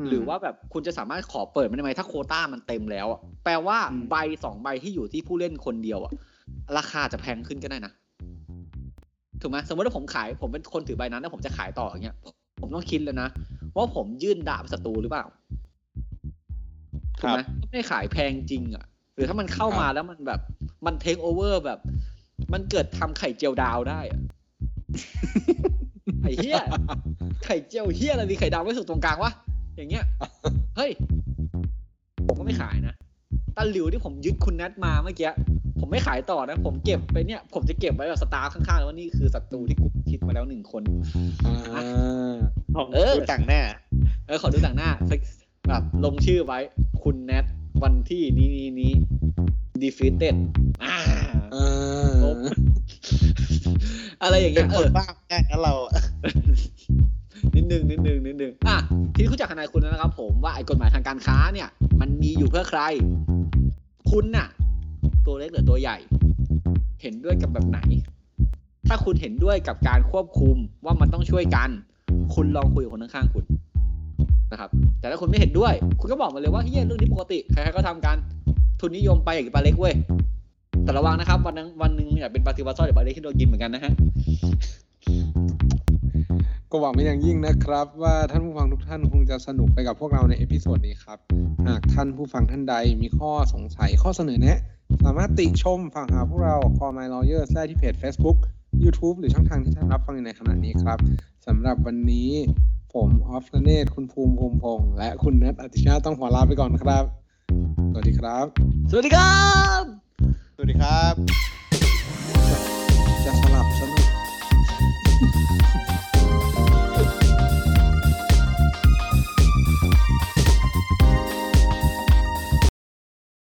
[0.08, 6.12] หรือว่าแบบคุณจะสามารถขอเปิดมันได้ไหมถ้าโควต้ามันเต็มแล้วอะแปลว่าอืมใบสองใบที่อยู่ที่ผู้เล่นคนเดียวอะ
[6.76, 7.92] ราคาจะแพงขึ้นก็ได้นะ
[9.40, 12.16] ถูกไหมสมมติว่าผมขาย ผมเป็นคนถือใบนั้นแล้วผมจะขายต่ออย่างเงี้ย
[12.60, 13.28] ผมต้องคิดแล้วนะ
[13.76, 15.24] ว่าผมยื่นดาบศัตรูหรือเปล่า
[17.20, 20.40] ถูกไหมถ้าไม่ขายแพงจริงอะหรือถ้ามันเข้ามาแล้วมันแบบ
[20.86, 21.78] มันเทคโอเวอร์แบบ
[22.52, 24.20] มันเกิดทำไข่เจียวดาวได้อะ
[26.22, 26.58] ไอ้เหี้ย
[27.44, 29.32] ไข่เจียวเหี้ยอะไรมีไข่ดาวไว้สุดตรงกลางวะ
[29.76, 30.04] อย่างเงี้ย
[30.76, 30.90] เฮ้ย
[32.26, 32.94] ผมก็ไม่ขายนะ
[33.56, 35.30] ตาหลิวที่ผมยึดคุณแนทมาเมื่อกี้
[35.80, 40.82] ผมไม่ขายต่อนะ ผมเก็บไปเนี่ย ผมจะเก็บไว้แบบสตาร์ข้างๆแล้วว่านี่คือศัตรูที่กูคิดมาแล้วหนึ่งคน
[41.46, 41.54] อ่า
[42.94, 43.60] เออดูต่างหน้า
[44.26, 44.90] เออขอดูต่างหน้า
[45.68, 46.58] แบบลงชื่อไว้
[47.10, 47.46] คุณแนท
[47.82, 48.92] วันที่นี้นี้นี้
[49.82, 50.36] defeated
[50.84, 50.96] อ่า
[51.52, 51.56] เอ
[52.22, 52.44] โอ้อ
[54.22, 55.74] อะไรอย่างเป็เงี้นยคเอนอบ้าง่ายนะเรา
[57.54, 58.76] นิดนึงนิดนึงนิดนึงอะ
[59.14, 61.68] ทีนี้คุณจากทนายคุณแล้วนะครับ ผมว่าไอ้กฎหมายทางการค้าเนี่ย
[62.00, 62.80] มันมีอยู่เพื่อใคร
[64.10, 64.48] คุณน่ะ
[65.26, 65.96] ตัวเล็กหรือตัวใหญ่
[67.02, 67.78] เห็นด้วยกับแบบไหน
[68.88, 71.70] ถ้าคุณเห็นด้วยกับการควบคุมว่ามันต้องช่วยกัน
[72.34, 73.44] คุณลองคุยกับคนข้างๆคุณ
[74.52, 74.70] นะครับ
[75.00, 78.16] แต่ถ้าคุณไม่เห็นด้วย คุณก็บอกมาเลยว่าเฮียเรื่องนี้ปกติใครๆก็ทำกัน
[78.80, 79.94] ทุนนิยมปลาใหญ่กินปลาเล็กเว้ย
[80.84, 83.92] แต่ระวังนะครับ วันนึงวันนึงเนี่ยเป็นปลาซิวปลาสร้อยหรือปลาเล็กที่โดนกินเหมือนกันนะฮะ
[86.70, 91.18] ก็หวังเป็นอย่างยิ่งนะครับ ว่าท่านผู้ฟังทุกท่านคงจะสนุกไปกับพวกเราใน episode นี้ครับ
[91.66, 94.58] หากท่านผู้ฟังท่านใดมีข้อสงสัยข้อเสนอแนะ
[95.04, 98.38] สามารถติชมฟังหาพวกเรา Call My Lawyers ได้ที่เพจ Facebook
[98.82, 100.98] YouTube หรือช่องทางที่ท่านรับฟังอยู่ในขณะนี้ครับ
[101.46, 102.30] สำหรับวันนี้
[102.96, 107.04] ผมออฟเนตคุณภูมิภูมิพงษ์และคุณเนทอติชาต้องขอลาไปก่อนครับ
[107.92, 108.46] สวัสดีครับ
[108.90, 109.46] สวัสดีครั
[109.80, 109.82] บ
[110.54, 111.55] สวัสดีครับ